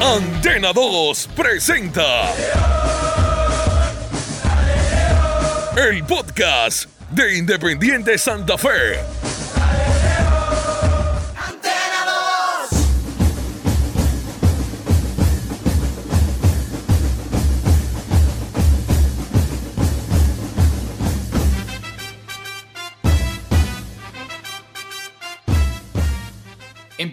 Antena 0.00 0.72
2 0.72 1.28
presenta 1.36 2.32
el 5.76 6.04
podcast 6.04 6.88
de 7.10 7.36
Independiente 7.36 8.16
Santa 8.18 8.56
Fe. 8.56 9.19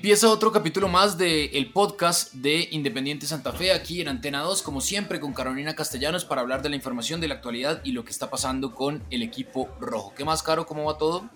Empieza 0.07 0.29
otro 0.29 0.53
capítulo 0.53 0.87
más 0.87 1.17
del 1.17 1.69
podcast 1.73 2.31
de 2.31 2.69
Independiente 2.71 3.25
Santa 3.25 3.51
Fe, 3.51 3.73
aquí 3.73 3.99
en 3.99 4.07
Antena 4.07 4.39
2, 4.39 4.61
como 4.61 4.79
siempre, 4.79 5.19
con 5.19 5.33
Carolina 5.33 5.75
Castellanos 5.75 6.23
para 6.23 6.39
hablar 6.39 6.61
de 6.61 6.69
la 6.69 6.77
información 6.77 7.19
de 7.19 7.27
la 7.27 7.33
actualidad 7.33 7.81
y 7.83 7.91
lo 7.91 8.05
que 8.05 8.11
está 8.11 8.29
pasando 8.29 8.73
con 8.73 9.03
el 9.09 9.21
equipo 9.21 9.67
rojo. 9.81 10.13
¿Qué 10.15 10.23
más, 10.23 10.43
Caro? 10.43 10.65
¿Cómo 10.65 10.85
va 10.85 10.97
todo? 10.97 11.29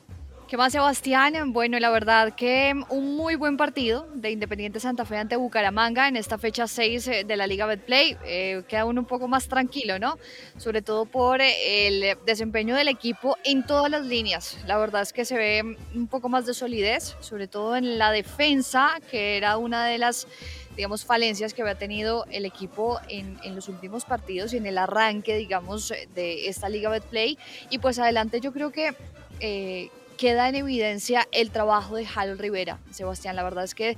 ¿Qué 0.52 0.58
más, 0.58 0.74
Sebastián? 0.74 1.54
Bueno, 1.54 1.80
la 1.80 1.90
verdad 1.90 2.36
que 2.36 2.74
un 2.90 3.16
muy 3.16 3.36
buen 3.36 3.56
partido 3.56 4.06
de 4.14 4.32
Independiente 4.32 4.82
Santa 4.82 5.06
Fe 5.06 5.16
ante 5.16 5.38
Bucaramanga 5.38 6.10
en 6.10 6.18
esta 6.18 6.38
fecha 6.38 6.68
6 6.68 7.08
eh, 7.08 7.24
de 7.24 7.38
la 7.38 7.48
Liga 7.48 7.66
Betplay. 7.66 8.18
Eh, 8.26 8.62
queda 8.68 8.84
uno 8.84 9.00
un 9.00 9.08
poco 9.08 9.30
más 9.30 9.48
tranquilo, 9.48 9.98
¿no? 9.98 10.18
Sobre 10.58 10.82
todo 10.82 11.06
por 11.06 11.40
eh, 11.40 11.54
el 11.88 12.18
desempeño 12.26 12.76
del 12.76 12.90
equipo 12.90 13.38
en 13.46 13.66
todas 13.66 13.90
las 13.90 14.06
líneas. 14.06 14.58
La 14.68 14.78
verdad 14.78 15.04
es 15.04 15.14
que 15.14 15.24
se 15.24 15.38
ve 15.38 15.78
un 15.96 16.08
poco 16.08 16.28
más 16.28 16.46
de 16.46 16.54
solidez, 16.54 17.16
sobre 17.22 17.48
todo 17.48 17.78
en 17.78 17.98
la 17.98 18.12
defensa, 18.12 19.00
que 19.10 19.38
era 19.38 19.56
una 19.56 19.86
de 19.86 20.00
las 20.00 20.28
digamos, 20.76 21.06
falencias 21.06 21.54
que 21.54 21.62
había 21.62 21.76
tenido 21.76 22.26
el 22.30 22.46
equipo 22.46 23.00
en, 23.08 23.38
en, 23.44 23.56
los 23.56 23.70
últimos 23.70 24.04
partidos 24.04 24.54
y 24.54 24.58
en 24.58 24.66
el 24.66 24.78
arranque, 24.78 25.36
digamos, 25.38 25.94
de 26.14 26.50
esta 26.50 26.68
Liga 26.68 26.90
Betplay. 26.90 27.38
Y 27.70 27.80
pues 27.80 28.00
adelante 28.00 28.42
yo 28.42 28.52
creo 28.52 28.72
que 28.72 28.94
eh, 29.42 29.90
queda 30.22 30.48
en 30.48 30.54
evidencia 30.54 31.28
el 31.32 31.50
trabajo 31.50 31.96
de 31.96 32.06
Harold 32.06 32.40
Rivera. 32.40 32.78
Sebastián, 32.92 33.36
la 33.36 33.42
verdad 33.42 33.64
es 33.64 33.74
que 33.74 33.98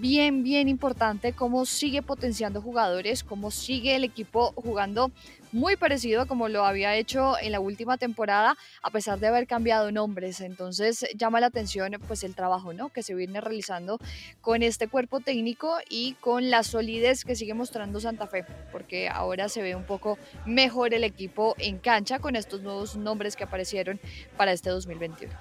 bien, 0.00 0.42
bien 0.42 0.66
importante 0.66 1.34
cómo 1.34 1.66
sigue 1.66 2.00
potenciando 2.00 2.62
jugadores, 2.62 3.22
cómo 3.22 3.50
sigue 3.50 3.94
el 3.94 4.02
equipo 4.02 4.54
jugando 4.56 5.10
muy 5.52 5.76
parecido 5.76 6.26
como 6.26 6.48
lo 6.48 6.64
había 6.64 6.96
hecho 6.96 7.34
en 7.40 7.52
la 7.52 7.60
última 7.60 7.98
temporada, 7.98 8.56
a 8.82 8.90
pesar 8.90 9.18
de 9.18 9.26
haber 9.26 9.46
cambiado 9.46 9.92
nombres. 9.92 10.40
Entonces 10.40 11.06
llama 11.14 11.40
la 11.40 11.46
atención 11.46 11.96
pues 12.06 12.24
el 12.24 12.34
trabajo 12.34 12.72
¿no? 12.72 12.90
que 12.90 13.02
se 13.02 13.14
viene 13.14 13.40
realizando 13.40 13.98
con 14.40 14.62
este 14.62 14.88
cuerpo 14.88 15.20
técnico 15.20 15.76
y 15.88 16.14
con 16.20 16.50
la 16.50 16.62
solidez 16.62 17.24
que 17.24 17.34
sigue 17.34 17.54
mostrando 17.54 18.00
Santa 18.00 18.26
Fe, 18.26 18.44
porque 18.72 19.08
ahora 19.08 19.48
se 19.48 19.62
ve 19.62 19.74
un 19.74 19.84
poco 19.84 20.18
mejor 20.46 20.94
el 20.94 21.04
equipo 21.04 21.54
en 21.58 21.78
cancha 21.78 22.18
con 22.18 22.36
estos 22.36 22.62
nuevos 22.62 22.96
nombres 22.96 23.36
que 23.36 23.44
aparecieron 23.44 24.00
para 24.36 24.52
este 24.52 24.70
2021. 24.70 25.32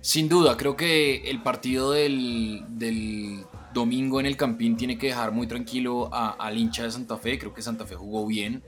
Sin 0.00 0.28
duda, 0.28 0.56
creo 0.56 0.76
que 0.76 1.30
el 1.30 1.42
partido 1.42 1.92
del, 1.92 2.62
del 2.68 3.44
domingo 3.72 4.20
en 4.20 4.26
el 4.26 4.36
Campín 4.36 4.76
tiene 4.76 4.98
que 4.98 5.06
dejar 5.06 5.32
muy 5.32 5.46
tranquilo 5.46 6.10
al 6.12 6.58
hincha 6.58 6.84
de 6.84 6.90
Santa 6.90 7.16
Fe. 7.16 7.38
Creo 7.38 7.54
que 7.54 7.62
Santa 7.62 7.86
Fe 7.86 7.94
jugó 7.94 8.26
bien 8.26 8.62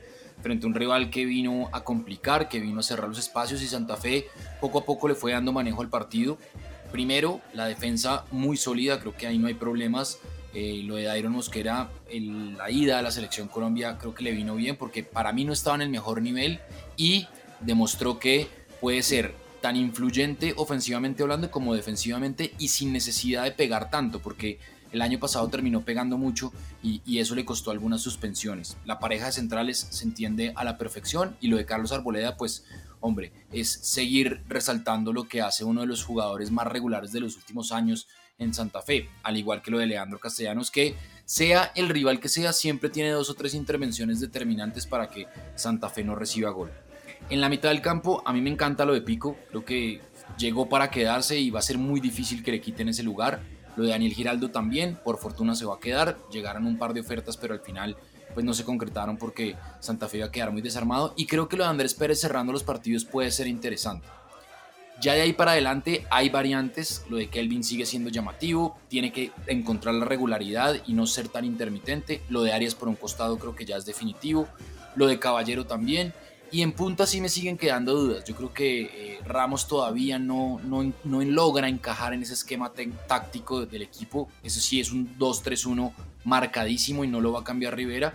frente 0.47 0.65
a 0.65 0.69
un 0.69 0.75
rival 0.75 1.11
que 1.11 1.25
vino 1.25 1.69
a 1.73 1.83
complicar, 1.83 2.49
que 2.49 2.61
vino 2.61 2.79
a 2.79 2.83
cerrar 2.85 3.09
los 3.09 3.19
espacios 3.19 3.63
y 3.63 3.67
Santa 3.67 3.97
Fe 3.97 4.29
poco 4.61 4.79
a 4.79 4.85
poco 4.85 5.09
le 5.09 5.17
fue 5.17 5.33
dando 5.33 5.53
manejo 5.53 5.83
al 5.83 5.89
partido. 5.89 6.39
Primero, 6.93 7.41
la 7.53 7.67
defensa 7.67 8.25
muy 8.31 8.57
sólida, 8.57 9.01
creo 9.01 9.17
que 9.17 9.27
ahí 9.27 9.39
no 9.39 9.49
hay 9.49 9.55
problemas. 9.55 10.21
Eh, 10.55 10.83
lo 10.85 10.95
de 10.95 11.03
Dairon 11.03 11.33
Mosquera, 11.33 11.91
la 12.09 12.71
ida 12.71 13.01
a 13.01 13.03
la 13.03 13.11
selección 13.11 13.49
Colombia 13.49 13.99
creo 13.99 14.15
que 14.15 14.23
le 14.23 14.31
vino 14.31 14.55
bien 14.55 14.77
porque 14.77 15.03
para 15.03 15.33
mí 15.33 15.45
no 15.45 15.53
estaba 15.53 15.75
en 15.75 15.83
el 15.83 15.91
mejor 15.91 16.23
nivel 16.23 16.61
y 16.97 17.27
demostró 17.61 18.21
que 18.21 18.47
puede 18.81 19.03
ser 19.03 19.35
tan 19.61 19.75
influyente 19.75 20.55
ofensivamente 20.57 21.25
hablando 21.25 21.51
como 21.51 21.75
defensivamente 21.75 22.55
y 22.61 22.69
sin 22.69 22.93
necesidad 22.93 23.43
de 23.43 23.51
pegar 23.51 23.91
tanto, 23.91 24.21
porque 24.21 24.61
el 24.93 25.03
año 25.03 25.19
pasado 25.19 25.49
terminó 25.49 25.85
pegando 25.85 26.19
mucho 26.19 26.53
y, 26.83 27.19
eso 27.19 27.35
le 27.35 27.45
costó 27.45 27.71
algunas 27.71 28.03
suspensiones. 28.03 28.77
La 28.85 28.99
pareja 28.99 29.27
de 29.27 29.33
centrales 29.33 29.89
se 29.91 30.05
entiende 30.05 30.53
a 30.55 30.65
la 30.65 30.79
perfección 30.79 31.37
y 31.41 31.49
lo 31.49 31.57
de 31.57 31.67
Carlos 31.67 31.93
Arboleda, 31.93 32.37
pues, 32.37 32.65
hombre, 33.01 33.33
es 33.53 33.71
seguir 33.71 34.43
resaltando 34.49 35.13
lo 35.13 35.25
que 35.25 35.41
hace 35.41 35.65
uno 35.65 35.81
de 35.81 35.87
los 35.87 36.05
jugadores 36.05 36.51
más 36.51 36.67
regulares 36.67 37.13
de 37.13 37.21
los 37.21 37.37
últimos 37.37 37.73
años 37.73 38.07
en 38.39 38.53
Santa 38.53 38.83
Fe, 38.83 39.09
al 39.23 39.37
igual 39.37 39.63
que 39.63 39.71
lo 39.71 39.79
de 39.79 39.87
Leandro 39.87 40.19
Castellanos, 40.19 40.71
que 40.71 40.95
sea 41.25 41.73
el 41.75 41.89
rival 41.89 42.21
que 42.21 42.29
sea, 42.29 42.53
siempre 42.53 42.91
tiene 42.91 43.11
dos 43.11 43.31
o 43.31 43.35
tres 43.35 43.55
intervenciones 43.55 44.21
determinantes 44.21 44.87
para 44.87 45.09
que 45.09 45.27
Santa 45.55 45.89
Fe 45.89 46.05
no 46.05 46.15
reciba 46.15 46.51
gol. 46.51 46.71
En 47.29 47.41
la 47.41 47.49
mitad 47.49 47.71
del 47.71 47.81
campo, 47.81 48.23
a 48.25 48.33
mí 48.33 48.41
me 48.41 48.51
encanta 48.51 48.85
lo 48.85 48.93
de 48.93 49.01
Pico. 49.01 49.37
Creo 49.49 49.65
que 49.65 50.01
llegó 50.39 50.69
para 50.69 50.91
quedarse 50.91 51.39
y 51.39 51.51
va 51.51 51.59
a 51.59 51.63
ser 51.63 51.77
muy 51.77 52.01
difícil 52.01 52.43
que 52.43 52.53
le 52.53 52.61
quiten 52.61 52.89
ese 52.89 53.03
lugar. 53.03 53.43
Lo 53.77 53.85
de 53.85 53.91
Daniel 53.91 54.15
Giraldo 54.15 54.51
también, 54.51 54.99
por 55.05 55.19
fortuna 55.19 55.55
se 55.55 55.65
va 55.65 55.75
a 55.75 55.81
quedar. 55.81 56.17
Llegaron 56.33 56.67
un 56.67 56.79
par 56.79 56.95
de 56.95 57.01
ofertas, 57.01 57.37
pero 57.37 57.55
al 57.55 57.61
final 57.61 57.97
pues 58.35 58.45
no 58.45 58.53
se 58.55 58.65
concretaron 58.65 59.17
porque 59.17 59.57
Santa 59.81 60.09
Fe 60.09 60.19
iba 60.19 60.27
a 60.27 60.33
quedar 60.33 60.51
muy 60.51 60.63
desarmado. 60.63 61.15
Y 61.17 61.27
creo 61.27 61.49
que 61.49 61.57
lo 61.57 61.65
de 61.65 61.71
Andrés 61.71 61.95
Pérez 61.95 62.21
cerrando 62.21 62.53
los 62.53 62.65
partidos 62.65 63.05
puede 63.05 63.31
ser 63.31 63.47
interesante. 63.47 64.07
Ya 65.01 65.13
de 65.13 65.21
ahí 65.21 65.33
para 65.35 65.53
adelante 65.53 66.07
hay 66.11 66.31
variantes. 66.31 67.05
Lo 67.11 67.19
de 67.19 67.29
Kelvin 67.29 67.63
sigue 67.63 67.85
siendo 67.85 68.09
llamativo. 68.09 68.79
Tiene 68.89 69.13
que 69.13 69.31
encontrar 69.47 69.95
la 69.95 70.07
regularidad 70.07 70.77
y 70.87 70.95
no 70.95 71.07
ser 71.07 71.29
tan 71.29 71.45
intermitente. 71.45 72.23
Lo 72.31 72.43
de 72.43 72.53
Arias 72.53 72.75
por 72.75 72.89
un 72.89 72.97
costado 72.97 73.39
creo 73.39 73.55
que 73.55 73.67
ya 73.67 73.77
es 73.77 73.85
definitivo. 73.85 74.49
Lo 74.95 75.07
de 75.07 75.19
Caballero 75.19 75.67
también. 75.67 76.15
Y 76.53 76.63
en 76.63 76.73
punta 76.73 77.07
sí 77.07 77.21
me 77.21 77.29
siguen 77.29 77.59
quedando 77.59 77.95
dudas. 77.95 78.25
Yo 78.25 78.35
creo 78.35 78.53
que 78.53 78.83
eh, 78.83 79.21
Ramos 79.25 79.67
todavía 79.67 80.19
no, 80.19 80.61
no, 80.65 80.93
no, 81.05 81.23
logra 81.23 81.69
encajar 81.69 82.15
en 82.15 82.23
ese 82.23 82.35
esquema 82.35 82.73
táctico 83.09 83.67
del 83.67 83.83
equipo. 83.83 84.29
Eso 84.43 84.61
sí 84.61 84.81
es 84.81 84.93
un 84.93 85.19
2-3-1 85.19 85.93
marcadísimo 86.25 87.05
y 87.05 87.09
no 87.09 87.21
lo 87.21 87.33
va 87.33 87.41
a 87.41 87.45
cambiar 87.45 87.77
Rivera. 87.77 88.15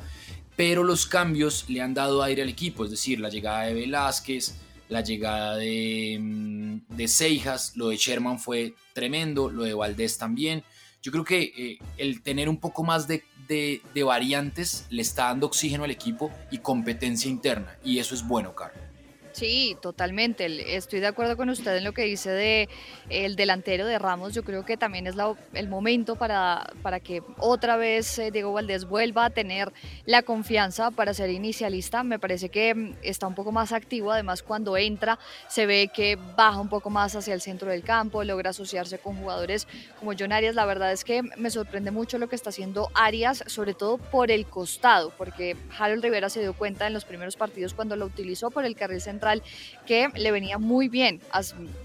Pero 0.55 0.83
los 0.83 1.05
cambios 1.05 1.65
le 1.69 1.81
han 1.81 1.93
dado 1.93 2.23
aire 2.23 2.41
al 2.41 2.49
equipo. 2.49 2.85
Es 2.85 2.91
decir, 2.91 3.19
la 3.19 3.29
llegada 3.29 3.63
de 3.63 3.73
Velázquez, 3.73 4.55
la 4.87 5.01
llegada 5.01 5.57
de, 5.57 6.17
mm, 6.19 6.95
de 6.95 7.07
Seijas, 7.07 7.75
lo 7.75 7.89
de 7.89 7.97
Sherman 7.97 8.39
fue 8.39 8.75
tremendo, 8.93 9.49
lo 9.49 9.63
de 9.63 9.73
Valdés 9.73 10.17
también. 10.17 10.63
Yo 11.01 11.11
creo 11.11 11.23
que 11.23 11.41
eh, 11.57 11.79
el 11.97 12.21
tener 12.21 12.47
un 12.47 12.57
poco 12.57 12.83
más 12.83 13.07
de, 13.07 13.23
de, 13.47 13.81
de, 13.93 14.03
variantes 14.03 14.85
le 14.89 15.01
está 15.01 15.25
dando 15.25 15.47
oxígeno 15.47 15.83
al 15.83 15.91
equipo 15.91 16.31
y 16.51 16.59
competencia 16.59 17.29
interna. 17.29 17.75
Y 17.83 17.97
eso 17.99 18.13
es 18.13 18.27
bueno, 18.27 18.53
Carlos. 18.53 18.90
Sí, 19.33 19.77
totalmente. 19.81 20.75
Estoy 20.75 20.99
de 20.99 21.07
acuerdo 21.07 21.37
con 21.37 21.49
usted 21.49 21.77
en 21.77 21.85
lo 21.85 21.93
que 21.93 22.03
dice 22.03 22.29
de 22.29 22.69
el 23.09 23.35
delantero 23.37 23.85
de 23.85 23.97
Ramos. 23.97 24.33
Yo 24.33 24.43
creo 24.43 24.65
que 24.65 24.75
también 24.75 25.07
es 25.07 25.15
la, 25.15 25.33
el 25.53 25.69
momento 25.69 26.17
para, 26.17 26.69
para 26.81 26.99
que 26.99 27.23
otra 27.37 27.77
vez 27.77 28.19
eh, 28.19 28.31
Diego 28.31 28.51
Valdés 28.51 28.85
vuelva 28.85 29.25
a 29.25 29.29
tener 29.29 29.71
la 30.05 30.23
confianza 30.23 30.91
para 30.91 31.13
ser 31.13 31.29
inicialista. 31.29 32.03
Me 32.03 32.19
parece 32.19 32.49
que 32.49 32.75
mm, 32.75 32.95
está 33.03 33.25
un 33.25 33.35
poco 33.35 33.53
más 33.53 33.71
activo. 33.71 34.11
Además, 34.11 34.43
cuando 34.43 34.75
entra, 34.75 35.17
se 35.47 35.65
ve 35.65 35.89
que 35.93 36.17
baja 36.35 36.59
un 36.59 36.69
poco 36.69 36.89
más 36.89 37.15
hacia 37.15 37.33
el 37.33 37.41
centro 37.41 37.71
del 37.71 37.83
campo, 37.83 38.23
logra 38.25 38.49
asociarse 38.49 38.99
con 38.99 39.15
jugadores 39.15 39.65
como 39.97 40.11
John 40.17 40.33
Arias. 40.33 40.55
La 40.55 40.65
verdad 40.65 40.91
es 40.91 41.05
que 41.05 41.23
me 41.23 41.49
sorprende 41.49 41.91
mucho 41.91 42.17
lo 42.17 42.27
que 42.27 42.35
está 42.35 42.49
haciendo 42.49 42.89
Arias, 42.93 43.45
sobre 43.47 43.73
todo 43.75 43.97
por 43.97 44.29
el 44.29 44.45
costado, 44.45 45.13
porque 45.17 45.55
Harold 45.79 46.03
Rivera 46.03 46.29
se 46.29 46.41
dio 46.41 46.53
cuenta 46.53 46.85
en 46.85 46.93
los 46.93 47.05
primeros 47.05 47.37
partidos 47.37 47.73
cuando 47.73 47.95
lo 47.95 48.05
utilizó 48.05 48.51
por 48.51 48.65
el 48.65 48.75
carril 48.75 48.99
central 48.99 49.20
central 49.21 49.43
que 49.85 50.09
le 50.15 50.31
venía 50.31 50.57
muy 50.57 50.87
bien, 50.87 51.21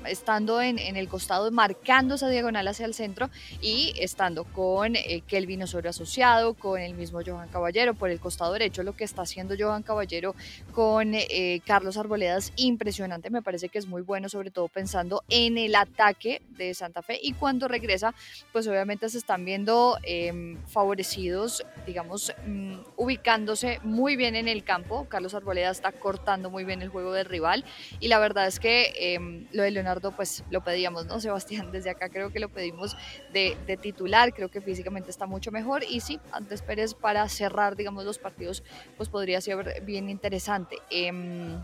estando 0.06 0.60
en, 0.60 0.78
el 0.78 1.08
costado, 1.08 1.50
marcando 1.50 2.14
esa 2.14 2.28
diagonal 2.28 2.68
hacia 2.68 2.86
el 2.86 2.94
centro 2.94 3.30
y 3.60 3.94
estando 3.98 4.44
con 4.44 4.96
eh, 4.96 5.22
Kelvin 5.26 5.62
Osorio 5.62 5.90
asociado, 5.90 6.54
con 6.54 6.80
el 6.80 6.94
mismo 6.94 7.20
Johan 7.26 7.48
Caballero 7.48 7.94
por 7.94 8.10
el 8.10 8.20
costado 8.20 8.52
derecho, 8.52 8.82
lo 8.82 8.94
que 8.94 9.04
está 9.04 9.22
haciendo 9.22 9.54
Johan 9.58 9.82
Caballero 9.82 10.34
con 10.72 11.14
eh, 11.14 11.60
Carlos 11.66 11.96
Arboledas, 11.96 12.52
impresionante, 12.56 13.30
me 13.30 13.42
parece 13.42 13.68
que 13.68 13.78
es 13.78 13.86
muy 13.86 14.02
bueno, 14.02 14.28
sobre 14.28 14.50
todo 14.50 14.68
pensando 14.68 15.24
en 15.28 15.58
el 15.58 15.74
ataque 15.74 16.42
de 16.50 16.74
Santa 16.74 17.02
Fe 17.02 17.18
y 17.20 17.32
cuando 17.32 17.66
regresa, 17.66 18.14
pues 18.52 18.68
obviamente 18.68 19.08
se 19.08 19.18
están 19.18 19.44
viendo 19.44 19.98
em, 20.02 20.58
favorecidos, 20.66 21.64
digamos, 21.86 22.32
mm, 22.46 22.74
ubicándose 22.96 23.80
muy 23.82 24.16
bien 24.16 24.36
en 24.36 24.48
el 24.48 24.64
campo, 24.64 25.06
Carlos 25.08 25.34
Arboleda 25.34 25.70
está 25.70 25.92
cortando 25.92 26.50
muy 26.50 26.64
bien 26.64 26.82
el 26.82 26.88
juego 26.88 27.12
rival 27.26 27.64
y 28.00 28.08
la 28.08 28.18
verdad 28.18 28.46
es 28.46 28.60
que 28.60 28.92
em, 28.96 29.46
lo 29.52 29.62
de 29.62 29.70
Leonardo 29.70 30.12
pues 30.12 30.44
lo 30.50 30.62
pedíamos, 30.62 31.06
¿no? 31.06 31.20
Sebastián, 31.20 31.70
desde 31.72 31.90
acá 31.90 32.08
creo 32.08 32.30
que 32.30 32.40
lo 32.40 32.48
pedimos 32.48 32.96
de, 33.32 33.56
titular, 33.80 34.32
creo 34.32 34.48
que 34.48 34.60
físicamente 34.60 35.10
está 35.10 35.26
mucho 35.26 35.52
mejor 35.52 35.84
y 35.84 36.00
sí, 36.00 36.18
antes 36.32 36.62
Pérez 36.62 36.94
para 36.94 37.28
cerrar, 37.28 37.76
digamos, 37.76 38.04
los 38.04 38.18
partidos 38.18 38.62
pues 38.96 39.08
podría 39.08 39.40
ser 39.40 39.82
bien 39.84 40.08
interesante. 40.08 40.78
Em, 40.90 41.58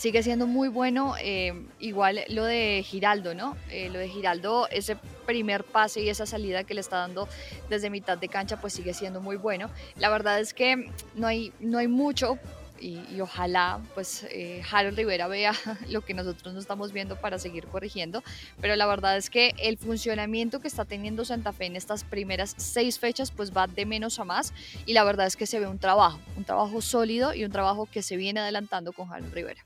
sigue 0.00 0.22
siendo 0.22 0.46
muy 0.46 0.68
bueno. 0.68 1.14
Em, 1.20 1.68
igual 1.78 2.20
lo 2.28 2.44
de 2.44 2.82
Giraldo, 2.86 3.34
¿no? 3.34 3.56
Eh, 3.70 3.90
lo 3.90 3.98
de 3.98 4.08
Giraldo, 4.08 4.66
ese 4.70 4.96
primer 5.26 5.62
pase 5.62 6.00
y 6.00 6.08
esa 6.08 6.26
salida 6.26 6.64
que 6.64 6.74
le 6.74 6.80
está 6.80 6.96
dando 6.96 7.28
desde 7.68 7.90
mitad 7.90 8.16
de 8.16 8.28
cancha, 8.28 8.60
pues 8.60 8.72
sigue 8.72 8.94
siendo 8.94 9.20
muy 9.20 9.36
bueno. 9.36 9.70
La 9.96 10.08
verdad 10.08 10.40
es 10.40 10.54
que 10.54 10.90
no 11.14 11.26
hay, 11.26 11.52
no 11.60 11.78
hay 11.78 11.88
mucho 11.88 12.38
y, 12.80 13.20
ojalá 13.20 13.80
pues 13.94 14.26
eh, 14.30 14.62
Harold 14.70 14.96
Rivera 14.96 15.28
vea 15.28 15.52
lo 15.88 16.00
que 16.02 16.14
nosotros 16.14 16.54
no 16.54 16.60
estamos 16.60 16.92
viendo 16.92 17.16
para 17.16 17.38
seguir 17.38 17.66
corrigiendo, 17.66 18.22
pero 18.60 18.76
la 18.76 18.86
verdad 18.86 19.16
es 19.16 19.30
que 19.30 19.54
el 19.58 19.76
funcionamiento 19.76 20.60
que 20.60 20.68
está 20.68 20.84
teniendo 20.84 21.24
Santa 21.24 21.52
Fe 21.52 21.66
en 21.66 21.76
estas 21.76 22.04
primeras 22.04 22.54
seis 22.56 22.98
fechas 22.98 23.30
pues 23.30 23.54
va 23.54 23.66
de 23.66 23.86
menos 23.86 24.18
a 24.18 24.24
más 24.24 24.52
y 24.86 24.94
la 24.94 25.04
verdad 25.04 25.26
es 25.26 25.36
que 25.36 25.46
se 25.46 25.60
ve 25.60 25.66
un 25.66 25.78
trabajo, 25.78 26.18
un 26.36 26.44
trabajo 26.44 26.80
sólido 26.80 27.34
y 27.34 27.44
un 27.44 27.52
trabajo 27.52 27.86
que 27.86 28.02
se 28.02 28.16
viene 28.16 28.40
adelantando 28.40 28.92
con 28.92 29.12
Harold 29.12 29.32
Rivera. 29.32 29.62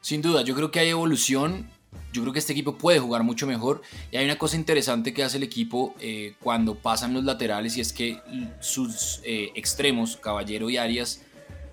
Sin 0.00 0.20
duda, 0.20 0.42
yo 0.42 0.54
creo 0.54 0.70
que 0.70 0.80
hay 0.80 0.88
evolución, 0.88 1.70
yo 2.12 2.22
creo 2.22 2.32
que 2.32 2.40
este 2.40 2.52
equipo 2.52 2.76
puede 2.76 2.98
jugar 2.98 3.22
mucho 3.22 3.46
mejor. 3.46 3.82
Y 4.10 4.16
hay 4.16 4.24
una 4.24 4.36
cosa 4.36 4.56
interesante 4.56 5.14
que 5.14 5.22
hace 5.22 5.36
el 5.36 5.44
equipo 5.44 5.94
eh, 6.00 6.34
cuando 6.40 6.74
pasan 6.74 7.14
los 7.14 7.24
laterales 7.24 7.76
y 7.76 7.80
es 7.80 7.92
que 7.92 8.20
sus 8.60 9.20
eh, 9.24 9.50
extremos, 9.54 10.16
Caballero 10.16 10.68
y 10.70 10.76
Arias, 10.76 11.22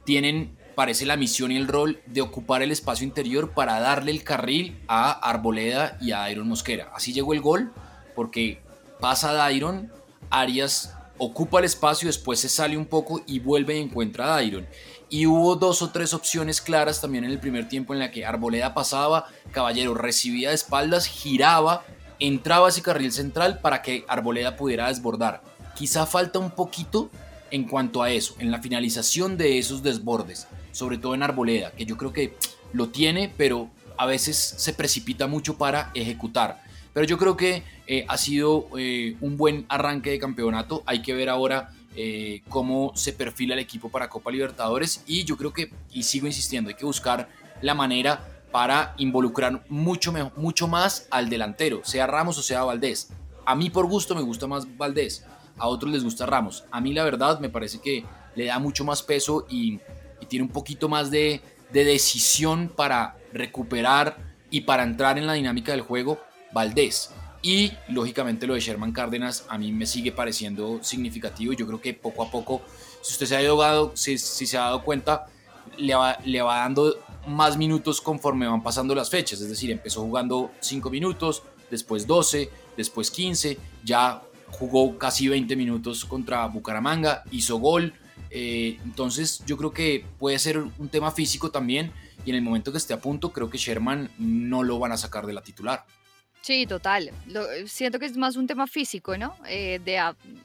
tienen 0.06 0.57
parece 0.79 1.05
la 1.05 1.17
misión 1.17 1.51
y 1.51 1.57
el 1.57 1.67
rol 1.67 1.99
de 2.05 2.21
ocupar 2.21 2.61
el 2.61 2.71
espacio 2.71 3.05
interior 3.05 3.51
para 3.51 3.81
darle 3.81 4.11
el 4.11 4.23
carril 4.23 4.81
a 4.87 5.11
Arboleda 5.11 5.97
y 5.99 6.13
a 6.13 6.31
Iron 6.31 6.47
Mosquera. 6.47 6.89
Así 6.95 7.11
llegó 7.11 7.33
el 7.33 7.41
gol, 7.41 7.73
porque 8.15 8.61
pasa 9.01 9.33
Dairon, 9.33 9.91
Arias 10.29 10.95
ocupa 11.17 11.59
el 11.59 11.65
espacio, 11.65 12.07
después 12.07 12.39
se 12.39 12.47
sale 12.47 12.77
un 12.77 12.85
poco 12.85 13.21
y 13.27 13.39
vuelve 13.39 13.77
y 13.77 13.81
encuentra 13.81 14.23
a 14.23 14.29
Dairon. 14.35 14.67
Y 15.09 15.25
hubo 15.25 15.57
dos 15.57 15.81
o 15.81 15.89
tres 15.89 16.13
opciones 16.13 16.61
claras 16.61 17.01
también 17.01 17.25
en 17.25 17.31
el 17.31 17.41
primer 17.41 17.67
tiempo 17.67 17.91
en 17.91 17.99
la 17.99 18.09
que 18.09 18.25
Arboleda 18.25 18.73
pasaba, 18.73 19.25
Caballero 19.51 19.95
recibía 19.95 20.47
de 20.47 20.55
espaldas, 20.55 21.07
giraba, 21.07 21.83
entraba 22.19 22.67
a 22.67 22.69
ese 22.69 22.81
carril 22.81 23.11
central 23.11 23.59
para 23.59 23.81
que 23.81 24.05
Arboleda 24.07 24.55
pudiera 24.55 24.87
desbordar. 24.87 25.43
Quizá 25.75 26.05
falta 26.05 26.39
un 26.39 26.51
poquito 26.51 27.09
en 27.51 27.65
cuanto 27.65 28.01
a 28.01 28.11
eso, 28.11 28.35
en 28.39 28.49
la 28.49 28.61
finalización 28.61 29.35
de 29.35 29.59
esos 29.59 29.83
desbordes 29.83 30.47
sobre 30.71 30.98
todo 30.98 31.16
en 31.16 31.24
Arboleda, 31.24 31.71
que 31.71 31.86
yo 31.86 31.98
creo 31.98 32.13
que 32.13 32.36
lo 32.74 32.89
tiene, 32.89 33.33
pero 33.36 33.69
a 33.98 34.06
veces 34.06 34.38
se 34.38 34.74
precipita 34.74 35.27
mucho 35.27 35.57
para 35.57 35.92
ejecutar. 35.94 36.63
Pero 36.94 37.06
yo 37.06 37.18
creo 37.18 37.38
que 37.38 37.63
eh, 37.88 38.06
ha 38.07 38.18
sido 38.18 38.68
eh, 38.77 39.16
un 39.21 39.38
buen 39.38 39.66
arranque 39.69 40.10
de 40.12 40.19
campeonato. 40.19 40.83
Hay 40.86 41.01
que 41.01 41.13
ver 41.13 41.30
ahora 41.30 41.71
eh, 41.95 42.42
cómo 42.50 42.92
se 42.95 43.13
perfila 43.13 43.54
el 43.54 43.60
equipo 43.60 43.89
para 43.89 44.10
Copa 44.10 44.31
Libertadores. 44.31 45.04
Y 45.06 45.24
yo 45.24 45.38
creo 45.38 45.54
que, 45.54 45.71
y 45.92 46.04
sigo 46.04 46.27
insistiendo, 46.27 46.69
hay 46.69 46.75
que 46.75 46.86
buscar 46.86 47.30
la 47.62 47.74
manera 47.75 48.39
para 48.51 48.94
involucrar 48.98 49.63
mucho, 49.69 50.13
mucho 50.36 50.68
más 50.68 51.07
al 51.12 51.30
delantero, 51.30 51.81
sea 51.83 52.07
Ramos 52.07 52.38
o 52.38 52.42
sea 52.42 52.63
Valdés. 52.63 53.10
A 53.45 53.56
mí 53.56 53.69
por 53.69 53.86
gusto 53.88 54.15
me 54.15 54.22
gusta 54.22 54.48
más 54.48 54.77
Valdés, 54.77 55.25
a 55.57 55.68
otros 55.68 55.92
les 55.92 56.04
gusta 56.04 56.25
Ramos. 56.25 56.63
A 56.72 56.81
mí 56.81 56.94
la 56.94 57.04
verdad 57.04 57.39
me 57.39 57.50
parece 57.50 57.80
que 57.80 58.06
le 58.36 58.45
da 58.45 58.60
mucho 58.60 58.83
más 58.83 59.04
peso 59.04 59.45
y 59.50 59.80
tiene 60.29 60.43
un 60.43 60.51
poquito 60.51 60.87
más 60.87 61.11
de, 61.11 61.41
decisión 61.71 62.71
para 62.75 63.15
recuperar 63.31 64.17
y 64.49 64.61
para 64.61 64.83
entrar 64.83 65.17
en 65.19 65.27
la 65.27 65.33
dinámica 65.33 65.71
del 65.71 65.81
juego, 65.81 66.19
Valdés. 66.51 67.11
Y 67.41 67.71
lógicamente 67.87 68.47
lo 68.47 68.55
de 68.55 68.59
Sherman 68.59 68.91
Cárdenas 68.91 69.45
a 69.49 69.57
mí 69.57 69.71
me 69.71 69.85
sigue 69.85 70.11
pareciendo 70.11 70.79
significativo. 70.81 71.53
Yo 71.53 71.67
creo 71.67 71.79
que 71.79 71.93
poco 71.93 72.23
a 72.23 72.31
poco, 72.31 72.61
si 73.01 73.13
usted 73.13 73.27
se 73.27 73.35
ha 73.35 73.43
dado, 73.43 73.91
si, 73.95 74.17
se 74.17 74.57
ha 74.57 74.61
dado 74.61 74.83
cuenta, 74.83 75.27
le 75.77 75.93
va, 75.93 76.17
le 76.25 76.41
va 76.41 76.59
dando 76.59 76.97
más 77.27 77.57
minutos 77.57 78.01
conforme 78.01 78.47
van 78.47 78.63
pasando 78.63 78.95
las 78.95 79.09
fechas. 79.09 79.39
Es 79.41 79.49
decir, 79.49 79.69
empezó 79.71 80.01
jugando 80.01 80.51
5 80.59 80.89
minutos, 80.89 81.43
después 81.69 82.07
12, 82.07 82.49
después 82.75 83.11
15, 83.11 83.57
ya 83.83 84.21
jugó 84.51 84.97
casi 84.97 85.27
20 85.27 85.55
minutos 85.55 86.05
contra 86.05 86.45
Bucaramanga, 86.47 87.23
hizo 87.31 87.57
gol, 87.57 87.93
eh, 88.29 88.77
entonces 88.83 89.43
yo 89.45 89.57
creo 89.57 89.71
que 89.71 90.05
puede 90.17 90.39
ser 90.39 90.57
un 90.57 90.89
tema 90.89 91.11
físico 91.11 91.51
también 91.51 91.91
y 92.25 92.29
en 92.29 92.35
el 92.35 92.41
momento 92.41 92.71
que 92.71 92.77
esté 92.77 92.93
a 92.93 92.99
punto 92.99 93.31
creo 93.31 93.49
que 93.49 93.57
Sherman 93.57 94.11
no 94.17 94.63
lo 94.63 94.79
van 94.79 94.91
a 94.91 94.97
sacar 94.97 95.25
de 95.25 95.33
la 95.33 95.41
titular. 95.41 95.85
Sí, 96.41 96.65
total. 96.65 97.11
siento 97.65 97.99
que 97.99 98.05
es 98.05 98.15
más 98.15 98.37
un 98.37 98.47
tema 98.47 98.65
físico, 98.65 99.17
¿no? 99.17 99.35
Eh, 99.47 99.79
de 99.83 99.99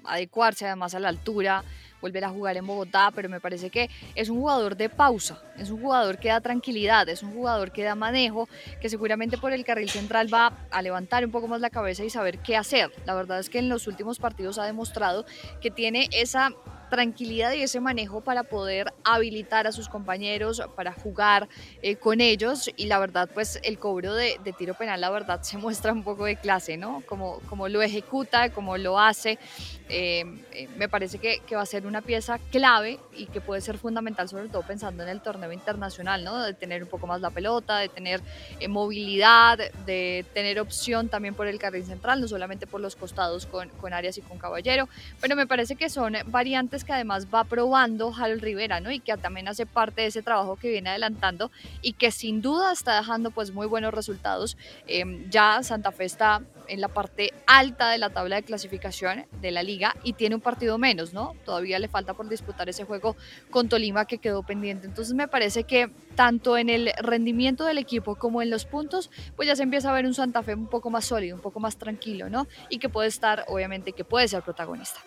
adecuarse 0.04 0.66
además 0.66 0.94
a 0.94 0.98
la 0.98 1.08
altura, 1.08 1.64
volver 2.00 2.24
a 2.24 2.30
jugar 2.30 2.56
en 2.56 2.66
Bogotá, 2.66 3.12
pero 3.14 3.28
me 3.28 3.40
parece 3.40 3.70
que 3.70 3.88
es 4.14 4.28
un 4.28 4.38
jugador 4.38 4.76
de 4.76 4.88
pausa, 4.88 5.40
es 5.56 5.70
un 5.70 5.80
jugador 5.80 6.18
que 6.18 6.28
da 6.28 6.40
tranquilidad, 6.40 7.08
es 7.08 7.22
un 7.22 7.32
jugador 7.32 7.72
que 7.72 7.84
da 7.84 7.94
manejo, 7.94 8.48
que 8.80 8.88
seguramente 8.88 9.38
por 9.38 9.52
el 9.52 9.64
carril 9.64 9.88
central 9.88 10.32
va 10.32 10.52
a 10.70 10.82
levantar 10.82 11.24
un 11.24 11.30
poco 11.30 11.48
más 11.48 11.60
la 11.60 11.70
cabeza 11.70 12.04
y 12.04 12.10
saber 12.10 12.40
qué 12.40 12.56
hacer. 12.56 12.92
La 13.06 13.14
verdad 13.14 13.38
es 13.38 13.48
que 13.48 13.60
en 13.60 13.68
los 13.68 13.86
últimos 13.86 14.18
partidos 14.18 14.58
ha 14.58 14.66
demostrado 14.66 15.24
que 15.62 15.70
tiene 15.70 16.08
esa 16.12 16.50
tranquilidad 16.94 17.52
y 17.54 17.62
ese 17.62 17.80
manejo 17.80 18.20
para 18.20 18.44
poder 18.44 18.94
habilitar 19.02 19.66
a 19.66 19.72
sus 19.72 19.88
compañeros, 19.88 20.62
para 20.76 20.92
jugar 20.92 21.48
eh, 21.82 21.96
con 21.96 22.20
ellos 22.20 22.70
y 22.76 22.86
la 22.86 23.00
verdad 23.00 23.28
pues 23.34 23.58
el 23.64 23.80
cobro 23.80 24.14
de, 24.14 24.38
tiro 24.56 24.74
penal 24.74 25.00
la 25.00 25.10
verdad 25.10 25.42
se 25.42 25.58
muestra 25.64 25.92
un 25.92 26.04
poco 26.04 26.26
de 26.26 26.36
clase, 26.36 26.76
¿no? 26.76 27.02
Como, 27.06 27.40
como 27.48 27.68
lo 27.68 27.82
ejecuta, 27.82 28.50
como 28.50 28.76
lo 28.78 29.00
hace, 29.00 29.40
eh, 29.88 30.24
eh, 30.52 30.68
me 30.76 30.88
parece 30.88 31.18
que, 31.18 31.40
que, 31.40 31.56
va 31.56 31.62
a 31.62 31.66
ser 31.66 31.84
una 31.84 32.00
pieza 32.00 32.38
clave 32.52 33.00
y 33.12 33.26
que 33.26 33.40
puede 33.40 33.60
ser 33.60 33.76
fundamental 33.76 34.28
sobre 34.28 34.48
todo 34.48 34.62
pensando 34.62 35.02
en 35.02 35.08
el 35.08 35.20
torneo 35.20 35.50
internacional, 35.50 36.22
¿no? 36.22 36.40
De 36.44 36.54
tener 36.54 36.84
un 36.84 36.88
poco 36.88 37.08
más 37.08 37.20
la 37.20 37.30
pelota, 37.30 37.78
de 37.78 37.88
tener 37.88 38.20
movilidad, 38.68 39.58
de 39.84 40.24
tener 40.32 40.60
opción 40.60 41.08
también 41.08 41.34
por 41.34 41.48
el 41.48 41.58
carril 41.58 41.84
central, 41.84 42.20
no 42.20 42.28
solamente 42.28 42.68
por 42.68 42.80
los 42.80 42.94
costados 42.94 43.46
con, 43.46 43.68
con 43.70 43.92
Arias 43.92 44.16
y 44.16 44.22
con 44.22 44.38
Caballero, 44.38 44.88
pero 45.20 45.34
me 45.34 45.48
parece 45.48 45.74
que 45.74 45.90
son 45.90 46.14
variantes 46.26 46.83
que 46.84 46.92
además 46.92 47.26
va 47.32 47.44
probando 47.44 48.14
Harold 48.16 48.42
Rivera, 48.42 48.80
¿no? 48.80 48.90
Y 48.90 49.00
que 49.00 49.16
también 49.16 49.48
hace 49.48 49.66
parte 49.66 50.02
de 50.02 50.08
ese 50.08 50.22
trabajo 50.22 50.56
que 50.56 50.70
viene 50.70 50.90
adelantando 50.90 51.50
y 51.82 51.94
que 51.94 52.10
sin 52.10 52.42
duda 52.42 52.72
está 52.72 52.96
dejando 52.96 53.30
pues 53.30 53.52
muy 53.52 53.66
buenos 53.66 53.92
resultados. 53.92 54.56
Em, 54.86 55.28
ya 55.30 55.62
Santa 55.62 55.92
Fe 55.92 56.04
está 56.04 56.42
en 56.68 56.80
la 56.80 56.88
parte 56.88 57.32
alta 57.46 57.90
de 57.90 57.98
la 57.98 58.10
tabla 58.10 58.36
de 58.36 58.42
clasificación 58.42 59.26
de 59.40 59.50
la 59.50 59.62
liga 59.62 59.94
y 60.02 60.14
tiene 60.14 60.34
un 60.34 60.40
partido 60.40 60.78
menos, 60.78 61.12
¿no? 61.12 61.34
Todavía 61.44 61.78
le 61.78 61.88
falta 61.88 62.14
por 62.14 62.28
disputar 62.28 62.68
ese 62.68 62.84
juego 62.84 63.16
con 63.50 63.68
Tolima 63.68 64.06
que 64.06 64.18
quedó 64.18 64.42
pendiente. 64.42 64.86
Entonces 64.86 65.14
me 65.14 65.28
parece 65.28 65.64
que 65.64 65.90
tanto 66.14 66.56
en 66.56 66.68
el 66.68 66.92
rendimiento 66.98 67.64
del 67.64 67.78
equipo 67.78 68.16
como 68.16 68.42
en 68.42 68.50
los 68.50 68.64
puntos, 68.64 69.10
pues 69.36 69.48
ya 69.48 69.56
se 69.56 69.62
empieza 69.62 69.90
a 69.90 69.94
ver 69.94 70.06
un 70.06 70.14
Santa 70.14 70.42
Fe 70.42 70.54
un 70.54 70.68
poco 70.68 70.90
más 70.90 71.04
sólido, 71.04 71.36
un 71.36 71.42
poco 71.42 71.60
más 71.60 71.76
tranquilo, 71.76 72.28
¿no? 72.28 72.46
Y 72.68 72.78
que 72.78 72.88
puede 72.88 73.08
estar, 73.08 73.44
obviamente, 73.48 73.92
que 73.92 74.04
puede 74.04 74.28
ser 74.28 74.42
protagonista. 74.42 75.00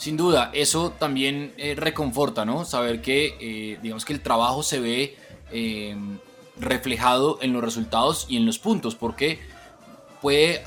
Sin 0.00 0.16
duda, 0.16 0.50
eso 0.54 0.92
también 0.98 1.52
eh, 1.58 1.74
reconforta, 1.76 2.46
¿no? 2.46 2.64
Saber 2.64 3.02
que, 3.02 3.36
eh, 3.38 3.78
digamos 3.82 4.06
que 4.06 4.14
el 4.14 4.22
trabajo 4.22 4.62
se 4.62 4.80
ve 4.80 5.18
eh, 5.52 5.94
reflejado 6.58 7.38
en 7.42 7.52
los 7.52 7.62
resultados 7.62 8.24
y 8.26 8.38
en 8.38 8.46
los 8.46 8.58
puntos, 8.58 8.94
porque 8.94 9.40
puede 10.22 10.62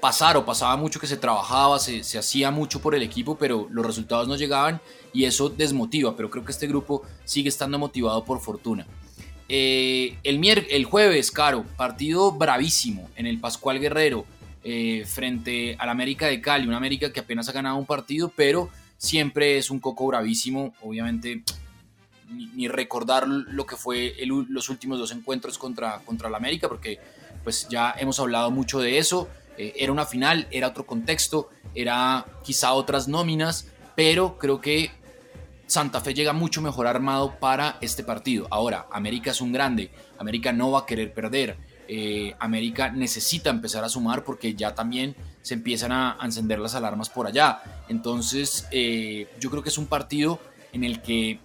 pasar 0.00 0.36
o 0.36 0.44
pasaba 0.44 0.76
mucho 0.76 1.00
que 1.00 1.08
se 1.08 1.16
trabajaba, 1.16 1.80
se, 1.80 2.18
hacía 2.18 2.52
mucho 2.52 2.80
por 2.80 2.94
el 2.94 3.02
equipo, 3.02 3.36
pero 3.36 3.66
los 3.68 3.84
resultados 3.84 4.28
no 4.28 4.36
llegaban 4.36 4.80
y 5.12 5.24
eso 5.24 5.48
desmotiva, 5.48 6.14
pero 6.16 6.30
creo 6.30 6.44
que 6.44 6.52
este 6.52 6.68
grupo 6.68 7.02
sigue 7.24 7.48
estando 7.48 7.80
motivado 7.80 8.24
por 8.24 8.40
fortuna. 8.40 8.86
el, 9.48 10.18
el 10.22 10.84
jueves, 10.84 11.32
Caro, 11.32 11.64
partido 11.76 12.30
bravísimo 12.30 13.10
en 13.16 13.26
el 13.26 13.40
Pascual 13.40 13.80
Guerrero 13.80 14.24
eh, 14.64 15.04
frente 15.06 15.76
al 15.78 15.88
América 15.88 16.26
de 16.26 16.40
Cali, 16.40 16.66
una 16.66 16.76
América 16.76 17.12
que 17.12 17.20
apenas 17.20 17.48
ha 17.48 17.52
ganado 17.52 17.76
un 17.76 17.86
partido, 17.86 18.32
pero 18.34 18.70
siempre 18.96 19.58
es 19.58 19.70
un 19.70 19.78
coco 19.80 20.06
bravísimo. 20.06 20.74
Obviamente 20.82 21.42
ni, 22.30 22.68
recordar 22.68 23.26
lo 23.26 23.66
que 23.66 23.76
fue 23.76 24.14
los 24.26 24.68
últimos 24.68 24.98
dos 24.98 25.12
encuentros 25.12 25.58
contra, 25.58 26.00
contra 26.04 26.28
la 26.28 26.36
América, 26.36 26.68
porque 26.68 26.98
pues 27.44 27.68
ya 27.68 27.94
hemos 27.98 28.20
hablado 28.20 28.50
mucho 28.50 28.80
de 28.80 28.98
eso. 28.98 29.28
Eh, 29.56 29.74
era 29.76 29.92
una 29.92 30.06
final, 30.06 30.46
era 30.50 30.68
otro 30.68 30.86
contexto, 30.86 31.50
era 31.74 32.26
quizá 32.44 32.72
otras 32.72 33.08
nóminas, 33.08 33.68
pero 33.96 34.38
creo 34.38 34.60
que 34.60 34.90
Santa 35.66 36.00
Fe 36.00 36.14
llega 36.14 36.32
mucho 36.32 36.62
mejor 36.62 36.86
armado 36.86 37.38
para 37.38 37.78
este 37.80 38.04
partido. 38.04 38.46
Ahora, 38.50 38.86
América 38.92 39.30
es 39.30 39.40
un 39.40 39.52
grande, 39.52 39.90
América 40.18 40.52
no 40.52 40.70
va 40.70 40.80
a 40.80 40.86
querer 40.86 41.12
perder. 41.12 41.56
Eh, 41.90 42.34
América 42.38 42.90
necesita 42.90 43.48
empezar 43.48 43.82
a 43.82 43.88
sumar 43.88 44.22
porque 44.22 44.54
ya 44.54 44.74
también 44.74 45.16
se 45.40 45.54
empiezan 45.54 45.90
a, 45.90 46.18
encender 46.22 46.58
las 46.58 46.74
alarmas 46.74 47.08
por 47.08 47.26
allá. 47.26 47.62
Entonces, 47.88 48.68
eh, 48.70 49.26
yo 49.40 49.50
creo 49.50 49.62
que 49.62 49.70
es 49.70 49.78
un 49.78 49.86
partido 49.86 50.38
en 50.72 50.84
el 50.84 51.00
que 51.00 51.40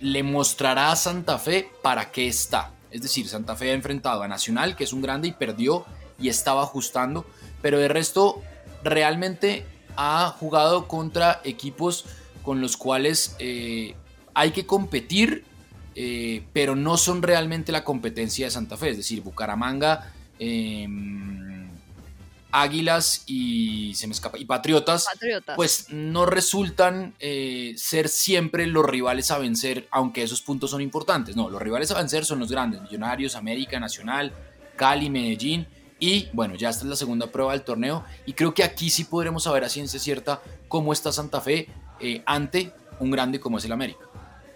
le 0.00 0.22
mostrará 0.22 0.92
a 0.92 0.96
Santa 0.96 1.38
Fe 1.38 1.68
para 1.82 2.12
qué 2.12 2.28
está. 2.28 2.70
Es 2.90 3.02
decir, 3.02 3.28
Santa 3.28 3.56
Fe 3.56 3.72
ha 3.72 3.74
enfrentado 3.74 4.22
a 4.22 4.28
Nacional, 4.28 4.76
que 4.76 4.84
es 4.84 4.92
un 4.92 5.02
grande 5.02 5.28
y 5.28 5.32
perdió 5.32 5.84
y 6.20 6.28
estaba 6.28 6.62
ajustando, 6.62 7.26
pero 7.60 7.78
de 7.78 7.88
resto 7.88 8.42
realmente 8.84 9.66
ha 9.96 10.28
jugado 10.38 10.86
contra 10.86 11.40
equipos 11.44 12.04
con 12.42 12.60
los 12.60 12.76
cuales 12.76 13.34
eh, 13.38 13.96
hay 14.34 14.52
que 14.52 14.66
competir 14.66 15.44
eh, 15.98 16.44
pero 16.52 16.76
no 16.76 16.98
son 16.98 17.22
realmente 17.22 17.72
la 17.72 17.82
competencia 17.82 18.44
de 18.44 18.50
Santa 18.50 18.76
Fe, 18.76 18.90
es 18.90 18.98
decir, 18.98 19.22
Bucaramanga, 19.22 20.12
em, 20.38 21.70
Águilas 22.52 23.24
y 23.26 23.94
se 23.94 24.06
me 24.06 24.12
escapa 24.12 24.38
y 24.38 24.44
Patriotas, 24.44 25.06
pues 25.56 25.86
no 25.90 26.26
resultan 26.26 27.14
eh, 27.18 27.72
ser 27.78 28.10
siempre 28.10 28.66
los 28.66 28.84
rivales 28.84 29.30
a 29.30 29.38
vencer, 29.38 29.88
aunque 29.90 30.22
esos 30.22 30.42
puntos 30.42 30.70
son 30.70 30.82
importantes. 30.82 31.34
No, 31.34 31.48
los 31.48 31.60
rivales 31.60 31.90
a 31.90 31.96
vencer 31.96 32.26
son 32.26 32.40
los 32.40 32.50
grandes, 32.50 32.82
Millonarios, 32.82 33.34
América, 33.34 33.80
Nacional, 33.80 34.32
Cali, 34.76 35.08
Medellín. 35.08 35.66
Y 35.98 36.28
bueno, 36.34 36.56
ya 36.56 36.68
esta 36.68 36.84
es 36.84 36.90
la 36.90 36.96
segunda 36.96 37.26
prueba 37.26 37.52
del 37.52 37.62
torneo. 37.62 38.04
Y 38.26 38.34
creo 38.34 38.52
que 38.52 38.64
aquí 38.64 38.90
sí 38.90 39.04
podremos 39.04 39.44
saber 39.44 39.64
a 39.64 39.70
ciencia 39.70 39.98
cierta 39.98 40.42
cómo 40.68 40.92
está 40.92 41.10
Santa 41.10 41.40
Fe 41.40 41.68
eh, 42.00 42.22
ante 42.26 42.72
un 43.00 43.10
grande 43.10 43.40
como 43.40 43.58
es 43.58 43.64
el 43.64 43.72
América. 43.72 44.06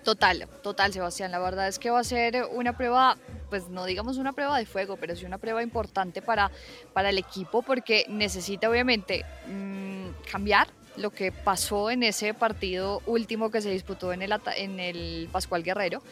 Total, 0.05 0.49
total, 0.63 0.93
Sebastián. 0.93 1.31
La 1.31 1.39
verdad 1.39 1.69
es 1.69 1.79
que 1.79 1.91
va 1.91 2.01
a 2.01 2.05
ser 2.05 2.47
una 2.53 2.77
prueba, 2.77 3.19
pues 3.51 3.69
no 3.69 3.85
digamos 3.85 4.17
una 4.17 4.33
prueba 4.33 4.59
de 4.59 4.65
fuego, 4.65 4.97
pero 4.97 5.15
sí 5.15 5.27
una 5.27 5.39
prueba 5.39 5.63
importante 5.63 6.23
para, 6.23 6.51
para 6.95 7.11
el 7.11 7.19
equipo 7.19 7.63
porque 7.63 8.07
necesita 8.09 8.71
obviamente 8.71 9.25
mm, 9.47 10.31
cambiar 10.31 10.69
lo 10.97 11.11
que 11.11 11.33
pasó 11.33 11.91
en 11.91 12.03
ese 12.03 12.35
partido 12.35 13.03
último 13.07 13.51
que 13.51 13.61
se 13.61 13.71
disputó 13.71 14.13
en 14.13 14.23
el, 14.23 14.35
en 14.57 14.81
el 14.81 15.29
Pascual 15.31 15.63
Guerrero 15.63 16.03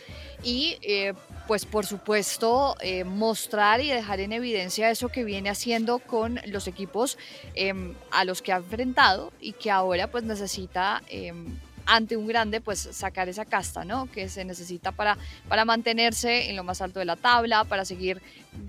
y 0.43 0.79
eh, 0.83 1.15
pues 1.47 1.67
por 1.67 1.85
supuesto 1.85 2.77
eh, 2.81 3.05
mostrar 3.05 3.81
y 3.81 3.89
dejar 3.89 4.21
en 4.21 4.33
evidencia 4.33 4.91
eso 4.91 5.09
que 5.09 5.25
viene 5.25 5.51
haciendo 5.51 5.99
con 5.99 6.41
los 6.47 6.69
equipos 6.69 7.19
em, 7.55 7.95
a 8.11 8.25
los 8.25 8.41
que 8.41 8.53
ha 8.53 8.57
enfrentado 8.57 9.33
y 9.41 9.53
que 9.53 9.71
ahora 9.71 10.07
pues 10.07 10.25
necesita 10.25 11.03
em, 11.09 11.59
ante 11.89 12.17
un 12.17 12.27
grande, 12.27 12.61
pues 12.61 12.81
sacar 12.93 13.29
esa 13.29 13.45
casta, 13.45 13.85
¿no? 13.85 14.11
Que 14.13 14.29
se 14.29 14.45
necesita 14.45 14.93
para, 14.93 15.17
para 15.49 15.65
mantenerse 15.65 16.51
en 16.51 16.57
lo 16.57 16.63
más 16.63 16.81
alto 16.81 16.99
de 17.01 17.07
la 17.07 17.17
tabla, 17.17 17.65
para 17.65 17.85
seguir 17.85 18.21